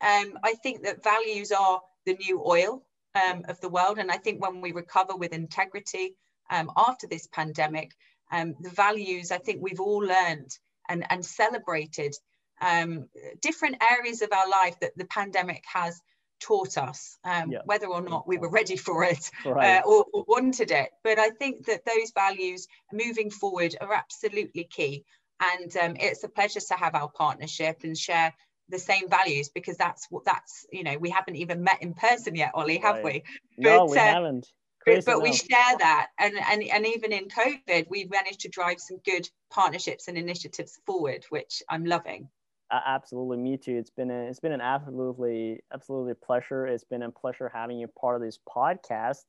um, 0.01 0.37
I 0.43 0.53
think 0.61 0.83
that 0.83 1.03
values 1.03 1.51
are 1.51 1.81
the 2.05 2.13
new 2.13 2.43
oil 2.45 2.83
um, 3.15 3.43
of 3.47 3.59
the 3.59 3.69
world. 3.69 3.97
And 3.97 4.11
I 4.11 4.17
think 4.17 4.41
when 4.41 4.61
we 4.61 4.71
recover 4.71 5.15
with 5.15 5.33
integrity 5.33 6.15
um, 6.51 6.69
after 6.77 7.07
this 7.07 7.27
pandemic, 7.27 7.91
um, 8.31 8.55
the 8.61 8.69
values 8.69 9.31
I 9.31 9.39
think 9.39 9.61
we've 9.61 9.79
all 9.79 9.99
learned 9.99 10.51
and 10.89 11.05
and 11.09 11.25
celebrated 11.25 12.15
um, 12.61 13.07
different 13.41 13.77
areas 13.91 14.21
of 14.21 14.31
our 14.31 14.49
life 14.49 14.79
that 14.81 14.97
the 14.97 15.05
pandemic 15.05 15.63
has 15.71 16.01
taught 16.41 16.77
us, 16.77 17.17
um, 17.23 17.51
yeah. 17.51 17.59
whether 17.65 17.87
or 17.87 18.01
not 18.01 18.27
we 18.27 18.37
were 18.37 18.49
ready 18.49 18.75
for 18.75 19.03
it 19.03 19.29
right. 19.45 19.77
uh, 19.77 19.81
or, 19.85 20.05
or, 20.13 20.25
wanted 20.27 20.71
it. 20.71 20.89
But 21.03 21.19
I 21.19 21.29
think 21.29 21.67
that 21.67 21.85
those 21.85 22.11
values 22.13 22.67
moving 22.91 23.29
forward 23.29 23.75
are 23.79 23.93
absolutely 23.93 24.65
key. 24.65 25.05
And 25.39 25.75
um, 25.77 25.95
it's 25.99 26.23
a 26.23 26.29
pleasure 26.29 26.59
to 26.59 26.73
have 26.75 26.95
our 26.95 27.09
partnership 27.09 27.81
and 27.83 27.97
share 27.97 28.33
the 28.69 28.79
same 28.79 29.09
values 29.09 29.49
because 29.49 29.77
that's 29.77 30.07
what 30.09 30.25
that's, 30.25 30.65
you 30.71 30.83
know, 30.83 30.97
we 30.97 31.09
haven't 31.09 31.35
even 31.35 31.63
met 31.63 31.81
in 31.81 31.93
person 31.93 32.35
yet, 32.35 32.51
Ollie, 32.53 32.77
have 32.77 32.95
right. 32.95 33.03
we? 33.03 33.23
But, 33.57 33.63
no, 33.63 33.85
we 33.85 33.97
uh, 33.97 34.01
haven't. 34.01 34.47
Crazy 34.83 35.03
but, 35.05 35.21
we 35.21 35.33
share 35.33 35.77
that 35.77 36.07
and, 36.17 36.33
and 36.35 36.63
and 36.63 36.87
even 36.87 37.11
in 37.11 37.27
covid 37.27 37.85
we've 37.91 38.09
managed 38.09 38.39
to 38.39 38.49
drive 38.49 38.79
some 38.79 38.97
good 39.05 39.29
partnerships 39.51 40.07
and 40.07 40.17
initiatives 40.17 40.79
forward 40.87 41.23
which 41.29 41.61
i'm 41.69 41.85
loving 41.85 42.29
absolutely 42.71 43.37
me 43.37 43.57
too. 43.57 43.75
It's 43.77 43.89
been 43.89 44.11
a, 44.11 44.23
it's 44.29 44.39
been 44.39 44.51
an 44.51 44.61
absolutely 44.61 45.61
absolutely 45.73 46.13
pleasure. 46.13 46.67
It's 46.67 46.83
been 46.83 47.03
a 47.03 47.11
pleasure 47.11 47.51
having 47.53 47.79
you 47.79 47.87
part 47.87 48.15
of 48.15 48.21
this 48.21 48.39
podcast. 48.47 49.25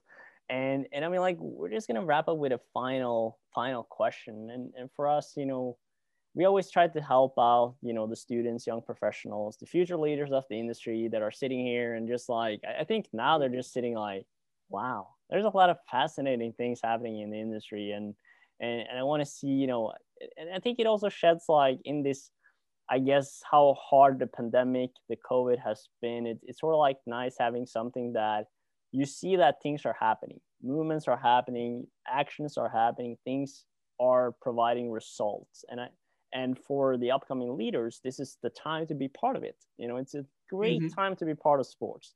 And 0.50 0.87
and 0.92 1.05
i 1.05 1.09
mean 1.09 1.20
like 1.20 1.38
we're 1.40 1.70
just 1.70 1.87
gonna 1.87 2.05
wrap 2.05 2.28
up 2.28 2.37
with 2.37 2.52
a 2.52 2.61
final 2.74 3.38
final 3.55 3.85
question. 3.85 4.50
And 4.50 4.72
and 4.76 4.90
for 4.94 5.09
us 5.09 5.33
you 5.37 5.46
know 5.46 5.76
we 6.35 6.44
always 6.44 6.70
try 6.70 6.88
to 6.88 7.00
help 7.00 7.35
out 7.38 7.76
you 7.83 7.92
know 7.92 8.07
the 8.07 8.16
students 8.16 8.66
young 8.66 8.83
professionals 8.83 9.57
the 9.59 9.66
future 9.66 9.96
leaders 9.96 10.33
of 10.33 10.44
the 10.48 10.59
industry 10.59 11.09
that 11.09 11.22
are 11.22 11.31
sitting 11.31 11.64
here 11.64 11.94
and 11.94 12.09
just 12.09 12.28
like 12.28 12.61
i 12.81 12.85
think 12.85 13.07
now 13.12 13.38
they're 13.38 13.48
just 13.48 13.72
sitting 13.72 13.94
like 13.94 14.24
wow 14.68 15.09
there's 15.31 15.44
a 15.44 15.57
lot 15.57 15.70
of 15.70 15.76
fascinating 15.90 16.52
things 16.52 16.81
happening 16.83 17.20
in 17.20 17.31
the 17.31 17.40
industry. 17.40 17.92
And 17.92 18.14
and, 18.61 18.87
and 18.88 18.98
i 18.98 19.02
want 19.02 19.22
to 19.22 19.26
see 19.26 19.48
you 19.48 19.66
know 19.66 19.92
and 20.37 20.50
i 20.55 20.59
think 20.59 20.78
it 20.78 20.87
also 20.87 21.09
sheds 21.09 21.44
like 21.48 21.78
in 21.85 22.02
this 22.02 22.31
I 22.92 22.98
guess 22.98 23.40
how 23.50 23.74
hard 23.81 24.18
the 24.18 24.26
pandemic, 24.26 24.90
the 25.09 25.16
COVID 25.31 25.59
has 25.64 25.88
been, 26.02 26.26
it, 26.26 26.38
it's 26.42 26.61
sort 26.61 26.74
of 26.74 26.78
like 26.78 26.98
nice 27.07 27.37
having 27.40 27.64
something 27.64 28.12
that 28.12 28.44
you 28.92 29.07
see 29.07 29.35
that 29.37 29.62
things 29.62 29.87
are 29.87 29.96
happening, 29.98 30.40
movements 30.62 31.09
are 31.09 31.16
happening, 31.16 31.87
actions 32.07 32.59
are 32.59 32.68
happening, 32.68 33.16
things 33.24 33.64
are 33.98 34.35
providing 34.42 34.90
results. 34.90 35.64
And 35.70 35.81
I, 35.81 35.88
and 36.35 36.59
for 36.59 36.98
the 36.98 37.11
upcoming 37.11 37.57
leaders, 37.57 38.00
this 38.05 38.20
is 38.20 38.37
the 38.42 38.50
time 38.50 38.87
to 38.88 38.94
be 38.94 39.09
part 39.09 39.37
of 39.37 39.42
it. 39.42 39.57
You 39.78 39.88
know, 39.88 39.96
it's 39.96 40.14
a 40.14 40.26
great 40.50 40.83
mm-hmm. 40.83 41.00
time 41.00 41.16
to 41.16 41.24
be 41.24 41.35
part 41.35 41.61
of 41.61 41.66
sports 41.66 42.12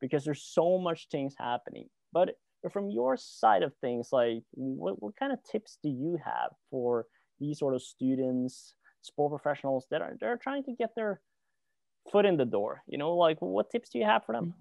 because 0.00 0.24
there's 0.24 0.42
so 0.42 0.76
much 0.76 1.06
things 1.08 1.36
happening. 1.38 1.88
But 2.12 2.30
from 2.72 2.90
your 2.90 3.16
side 3.16 3.62
of 3.62 3.72
things, 3.80 4.08
like 4.10 4.42
what, 4.50 5.00
what 5.00 5.14
kind 5.16 5.32
of 5.32 5.38
tips 5.44 5.78
do 5.84 5.88
you 5.88 6.18
have 6.24 6.50
for 6.68 7.06
these 7.38 7.60
sort 7.60 7.76
of 7.76 7.82
students? 7.82 8.74
Sport 9.06 9.30
professionals 9.30 9.86
that 9.90 10.02
are 10.02 10.16
they're 10.20 10.36
trying 10.36 10.64
to 10.64 10.72
get 10.72 10.90
their 10.94 11.20
foot 12.10 12.26
in 12.26 12.36
the 12.36 12.44
door 12.44 12.82
you 12.86 12.98
know 12.98 13.16
like 13.16 13.38
what 13.40 13.70
tips 13.70 13.90
do 13.90 13.98
you 13.98 14.04
have 14.04 14.24
for 14.24 14.32
them 14.32 14.54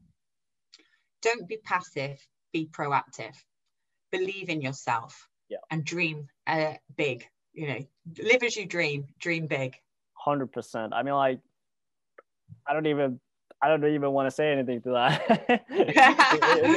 don't 1.22 1.48
be 1.48 1.58
passive 1.64 2.18
be 2.54 2.70
proactive 2.72 3.36
believe 4.12 4.50
in 4.50 4.62
yourself 4.62 5.28
yeah. 5.50 5.58
and 5.72 5.84
dream 5.84 6.28
uh, 6.48 6.74
big 6.96 7.26
you 7.54 7.68
know 7.68 7.80
live 8.24 8.44
as 8.44 8.56
you 8.56 8.66
dream 8.66 9.06
dream 9.20 9.48
big 9.48 9.76
100% 10.26 10.90
i 10.94 11.04
mean 11.04 11.14
like 11.14 11.40
i 12.68 12.74
don't 12.74 12.88
even 12.88 13.20
I 13.62 13.70
don't 13.70 13.86
even 13.86 14.12
want 14.12 14.28
to 14.28 14.32
say 14.32 14.52
anything 14.52 14.82
to 14.82 14.92
that. 14.92 15.26
it, 15.50 15.64
it, 15.70 15.96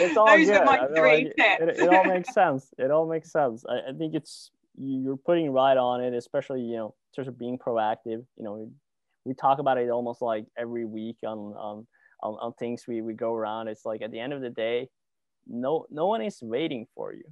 it's 0.00 0.16
all 0.16 0.26
Those 0.26 0.46
good. 0.46 0.56
Are 0.56 0.64
my 0.64 0.86
three 0.86 1.24
like, 1.24 1.36
tips. 1.36 1.78
It, 1.80 1.84
it, 1.84 1.94
all 1.94 2.04
makes 2.04 2.32
sense. 2.32 2.72
It 2.78 2.90
all 2.90 3.06
makes 3.06 3.30
sense. 3.30 3.64
I, 3.68 3.90
I 3.90 3.92
think 3.92 4.14
it's 4.14 4.50
you're 4.78 5.16
putting 5.16 5.50
right 5.50 5.76
on 5.76 6.02
it, 6.02 6.14
especially 6.14 6.62
you 6.62 6.76
know 6.76 6.86
in 6.86 7.16
terms 7.16 7.28
of 7.28 7.38
being 7.38 7.58
proactive. 7.58 8.24
You 8.36 8.44
know, 8.44 8.70
we 9.24 9.34
talk 9.34 9.58
about 9.58 9.78
it 9.78 9.90
almost 9.90 10.22
like 10.22 10.46
every 10.56 10.84
week 10.84 11.16
on 11.24 11.38
on 11.38 11.86
on, 12.22 12.34
on 12.34 12.52
things 12.54 12.84
we, 12.88 13.00
we 13.00 13.14
go 13.14 13.34
around. 13.34 13.68
It's 13.68 13.84
like 13.84 14.02
at 14.02 14.10
the 14.10 14.20
end 14.20 14.32
of 14.32 14.40
the 14.40 14.50
day, 14.50 14.88
no 15.46 15.86
no 15.90 16.06
one 16.06 16.22
is 16.22 16.38
waiting 16.42 16.86
for 16.94 17.12
you. 17.12 17.24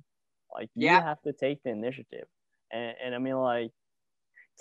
Like 0.52 0.70
you 0.74 0.86
yeah. 0.86 1.02
have 1.02 1.20
to 1.22 1.32
take 1.32 1.62
the 1.62 1.70
initiative. 1.70 2.26
And 2.72 2.94
and 3.04 3.14
I 3.14 3.18
mean 3.18 3.36
like 3.36 3.70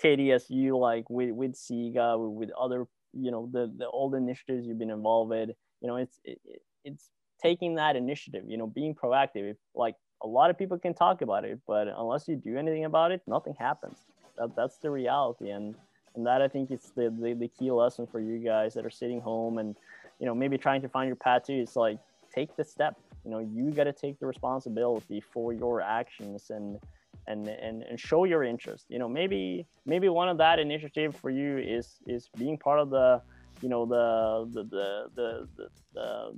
Katie, 0.00 0.32
as 0.32 0.46
you 0.48 0.76
like 0.78 1.08
with 1.08 1.30
with 1.30 1.54
SIGA, 1.54 2.18
with 2.18 2.50
other 2.58 2.86
you 3.12 3.30
know 3.30 3.48
the 3.52 3.72
the 3.76 3.88
old 3.88 4.14
initiatives 4.14 4.66
you've 4.66 4.78
been 4.78 4.90
involved 4.90 5.30
with, 5.30 5.50
you 5.80 5.88
know 5.88 5.96
it's 5.96 6.20
it, 6.24 6.38
it's 6.84 7.10
taking 7.42 7.76
that 7.76 7.96
initiative. 7.96 8.44
You 8.46 8.58
know, 8.58 8.66
being 8.66 8.94
proactive. 8.94 9.54
Like 9.74 9.94
a 10.22 10.26
lot 10.26 10.50
of 10.50 10.58
people 10.58 10.78
can 10.78 10.94
talk 10.94 11.22
about 11.22 11.44
it, 11.44 11.58
but 11.66 11.88
unless 11.88 12.28
you 12.28 12.36
do 12.36 12.56
anything 12.56 12.84
about 12.84 13.12
it, 13.12 13.22
nothing 13.26 13.54
happens. 13.58 13.98
That, 14.38 14.56
that's 14.56 14.78
the 14.78 14.90
reality. 14.90 15.50
And, 15.50 15.74
and 16.14 16.26
that 16.26 16.42
I 16.42 16.48
think 16.48 16.70
is 16.70 16.92
the, 16.96 17.14
the, 17.20 17.34
the 17.34 17.48
key 17.48 17.70
lesson 17.70 18.06
for 18.06 18.20
you 18.20 18.38
guys 18.38 18.74
that 18.74 18.84
are 18.86 18.90
sitting 18.90 19.20
home 19.20 19.58
and, 19.58 19.76
you 20.18 20.26
know, 20.26 20.34
maybe 20.34 20.56
trying 20.56 20.82
to 20.82 20.88
find 20.88 21.06
your 21.06 21.16
path 21.16 21.44
too. 21.46 21.54
It's 21.54 21.76
like, 21.76 21.98
take 22.34 22.56
the 22.56 22.64
step, 22.64 22.98
you 23.24 23.30
know, 23.30 23.38
you 23.38 23.70
got 23.70 23.84
to 23.84 23.92
take 23.92 24.18
the 24.18 24.26
responsibility 24.26 25.20
for 25.20 25.52
your 25.52 25.80
actions 25.80 26.50
and, 26.50 26.78
and, 27.26 27.48
and, 27.48 27.82
and 27.82 27.98
show 27.98 28.24
your 28.24 28.44
interest, 28.44 28.86
you 28.88 28.98
know, 28.98 29.08
maybe, 29.08 29.66
maybe 29.84 30.08
one 30.08 30.28
of 30.28 30.38
that 30.38 30.58
initiative 30.58 31.16
for 31.16 31.30
you 31.30 31.58
is, 31.58 31.96
is 32.06 32.28
being 32.38 32.58
part 32.58 32.78
of 32.78 32.90
the, 32.90 33.22
you 33.62 33.68
know 33.68 33.86
the 33.86 34.48
the 34.52 34.64
the 34.64 35.48
the 35.56 35.78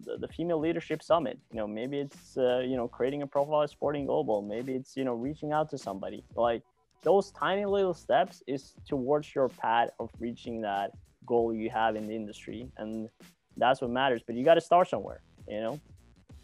the, 0.05 0.19
the, 0.19 0.29
female 0.29 0.59
leadership 0.59 1.03
summit. 1.03 1.39
You 1.51 1.59
know 1.59 1.67
maybe 1.67 1.99
it's 1.99 2.37
uh, 2.37 2.61
you 2.61 2.77
know 2.77 2.89
creating 2.89 3.23
a 3.23 3.27
profile 3.27 3.63
at 3.63 3.71
sporting 3.71 4.07
global. 4.07 4.43
Maybe 4.43 4.75
it's 4.75 4.97
you 4.97 5.05
know 5.05 5.15
reaching 5.15 5.53
out 5.53 5.71
to 5.71 5.79
somebody. 5.79 6.25
Like 6.35 6.63
those 7.03 7.31
tiny 7.31 7.65
little 7.65 7.95
steps 7.95 8.43
is 8.47 8.75
towards 8.87 9.35
your 9.35 9.49
path 9.49 9.91
of 10.01 10.11
reaching 10.19 10.61
that 10.63 10.93
goal 11.27 11.55
you 11.55 11.71
have 11.71 11.97
in 11.97 12.07
the 12.09 12.15
industry. 12.15 12.69
And 12.77 13.09
that's 13.57 13.81
what 13.81 13.91
matters. 13.91 14.23
But 14.27 14.35
you 14.37 14.45
got 14.45 14.55
to 14.55 14.61
start 14.61 14.89
somewhere 14.89 15.23
you 15.49 15.61
know? 15.61 15.81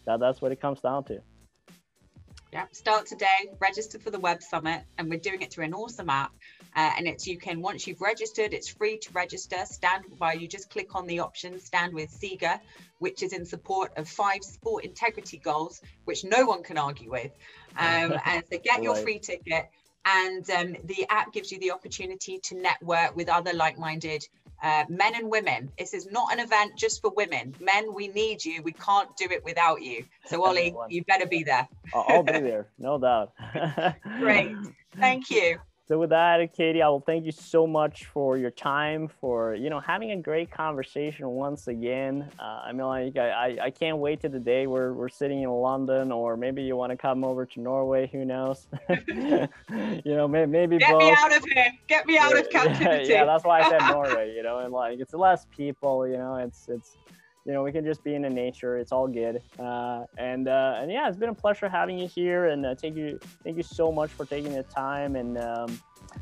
That 0.07 0.21
that's 0.21 0.41
what 0.41 0.53
it 0.53 0.61
comes 0.61 0.81
down 0.81 1.05
to. 1.05 1.21
Yeah, 2.53 2.67
start 2.73 3.07
today, 3.07 3.51
register 3.59 3.99
for 3.99 4.11
the 4.11 4.21
Web 4.21 4.43
Summit, 4.43 4.83
and 4.97 5.11
we're 5.11 5.19
doing 5.19 5.43
it 5.43 5.53
through 5.53 5.65
an 5.65 5.75
awesome 5.75 6.09
app. 6.09 6.33
Uh, 6.77 6.91
and 6.97 7.07
it's 7.07 7.27
you 7.27 7.39
can 7.39 7.61
once 7.61 7.87
you've 7.87 8.01
registered, 8.01 8.53
it's 8.53 8.69
free 8.69 8.99
to 8.99 9.13
register. 9.13 9.57
Stand 9.65 10.05
by, 10.19 10.33
you 10.33 10.49
just 10.49 10.71
click 10.71 10.95
on 10.95 11.07
the 11.07 11.21
option 11.21 11.61
Stand 11.61 11.95
with 11.95 12.11
SIGA, 12.11 12.61
which 12.99 13.23
is 13.23 13.33
in 13.33 13.45
support 13.45 13.93
of 13.97 14.09
five 14.09 14.43
sport 14.43 14.85
integrity 14.85 15.39
goals, 15.39 15.81
which 16.05 16.25
no 16.25 16.47
one 16.47 16.63
can 16.63 16.79
argue 16.79 17.11
with. 17.11 17.31
Um, 17.77 18.19
and 18.27 18.43
so 18.51 18.59
get 18.63 18.83
your 18.83 18.97
free 18.97 19.19
ticket. 19.19 19.71
And 20.07 20.49
um, 20.51 20.77
the 20.85 21.07
app 21.09 21.33
gives 21.33 21.51
you 21.51 21.59
the 21.61 21.71
opportunity 21.71 22.39
to 22.45 22.57
network 22.57 23.17
with 23.17 23.31
other 23.31 23.55
like 23.55 23.79
minded 23.79 24.23
uh, 24.63 24.85
men 24.89 25.15
and 25.15 25.31
women. 25.31 25.71
This 25.79 25.95
is 25.95 26.11
not 26.11 26.33
an 26.33 26.41
event 26.41 26.73
just 26.77 27.01
for 27.01 27.11
women. 27.11 27.55
Men, 27.61 27.93
we 27.95 28.09
need 28.09 28.45
you. 28.45 28.63
We 28.63 28.73
can't 28.73 29.15
do 29.17 29.27
it 29.31 29.45
without 29.45 29.83
you. 29.83 30.05
So, 30.27 30.45
Ollie, 30.45 30.75
you 30.89 31.05
better 31.05 31.27
be 31.27 31.43
there. 31.43 31.69
I'll 31.95 32.23
be 32.23 32.33
there, 32.41 32.69
no 32.79 32.99
doubt. 32.99 33.33
Great. 34.19 34.57
Thank 34.97 35.31
you. 35.31 35.59
So 35.87 35.99
with 35.99 36.11
that, 36.11 36.41
Katie, 36.57 36.81
I 36.81 36.89
will 36.89 37.01
thank 37.01 37.27
you 37.27 37.33
so 37.33 37.67
much 37.67 38.07
for 38.07 38.39
your 38.39 38.51
time, 38.51 39.07
for 39.21 39.55
you 39.55 39.69
know 39.69 39.81
having 39.81 40.13
a 40.13 40.17
great 40.17 40.51
conversation 40.51 41.29
once 41.29 41.69
again. 41.69 42.31
Uh, 42.39 42.63
I 42.65 42.73
mean, 42.73 42.87
like 42.87 43.19
I, 43.19 43.59
I 43.65 43.71
can't 43.71 43.99
wait 43.99 44.23
to 44.23 44.31
the 44.31 44.39
day 44.39 44.67
where 44.67 44.95
we're 44.95 45.11
sitting 45.11 45.43
in 45.43 45.51
London, 45.51 46.11
or 46.11 46.39
maybe 46.39 46.63
you 46.63 46.75
want 46.75 46.93
to 46.93 46.97
come 46.97 47.23
over 47.23 47.45
to 47.45 47.61
Norway. 47.61 48.09
Who 48.13 48.25
knows? 48.25 48.67
you 48.89 49.49
know, 50.07 50.27
maybe, 50.27 50.51
maybe 50.51 50.79
get 50.79 50.91
both. 50.91 51.03
me 51.03 51.15
out 51.19 51.37
of 51.37 51.45
here. 51.53 51.71
Get 51.87 52.07
me 52.07 52.17
out 52.17 52.35
of 52.35 52.49
captivity. 52.51 53.11
Yeah, 53.11 53.19
yeah, 53.19 53.25
that's 53.27 53.45
why 53.45 53.61
I 53.61 53.69
said 53.69 53.81
Norway. 53.91 54.33
You 54.35 54.43
know, 54.43 54.61
and 54.61 54.73
like 54.73 55.01
it's 55.01 55.13
less 55.13 55.45
people. 55.55 56.09
You 56.09 56.17
know, 56.17 56.37
it's 56.37 56.67
it's 56.67 56.97
you 57.45 57.53
know 57.53 57.63
we 57.63 57.73
can 57.73 57.85
just 57.85 58.03
be 58.05 58.15
in 58.15 58.23
the 58.23 58.31
nature. 58.31 58.79
It's 58.79 58.93
all 58.93 59.09
good. 59.09 59.43
Uh, 59.59 60.05
and 60.19 60.49
uh, 60.49 60.79
and 60.81 60.91
yeah 60.91 61.09
it's 61.09 61.17
been 61.17 61.29
a 61.31 61.35
pleasure 61.35 61.69
having 61.69 61.99
you 61.99 62.09
here. 62.09 62.47
And 62.47 62.65
uh, 62.67 62.75
thank 62.75 62.97
you 62.97 63.19
thank 63.43 63.57
you 63.57 63.63
so 63.63 63.93
much 63.93 64.11
for 64.11 64.25
taking 64.25 64.53
the 64.55 64.63
time. 64.65 65.17
And 65.17 65.39
um, 65.39 65.81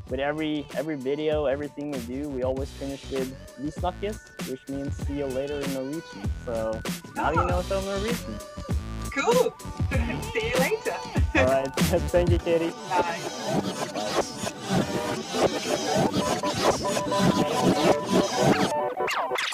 with 0.09 0.19
every 0.19 0.65
every 0.75 0.95
video 0.95 1.45
everything 1.45 1.91
we 1.91 1.99
do 1.99 2.27
we 2.27 2.41
always 2.41 2.69
finish 2.71 3.03
with 3.11 3.29
vi 3.59 3.69
snakkes 3.69 4.17
which 4.49 4.67
means 4.67 4.97
see 5.05 5.19
you 5.19 5.25
later 5.27 5.59
in 5.59 5.73
norwegian 5.73 6.23
so 6.45 6.81
now 7.15 7.29
you 7.29 7.45
know 7.45 7.61
some 7.61 7.85
norwegian 7.85 8.39
cool. 9.13 9.55
See 10.33 10.49
you 10.49 10.57
later. 10.59 10.95
All 11.35 11.45
right. 11.45 11.75
Thank 12.09 12.29
you 12.31 12.39
katie. 12.39 12.71
Bye. 12.89 13.19
Bye. 19.37 19.45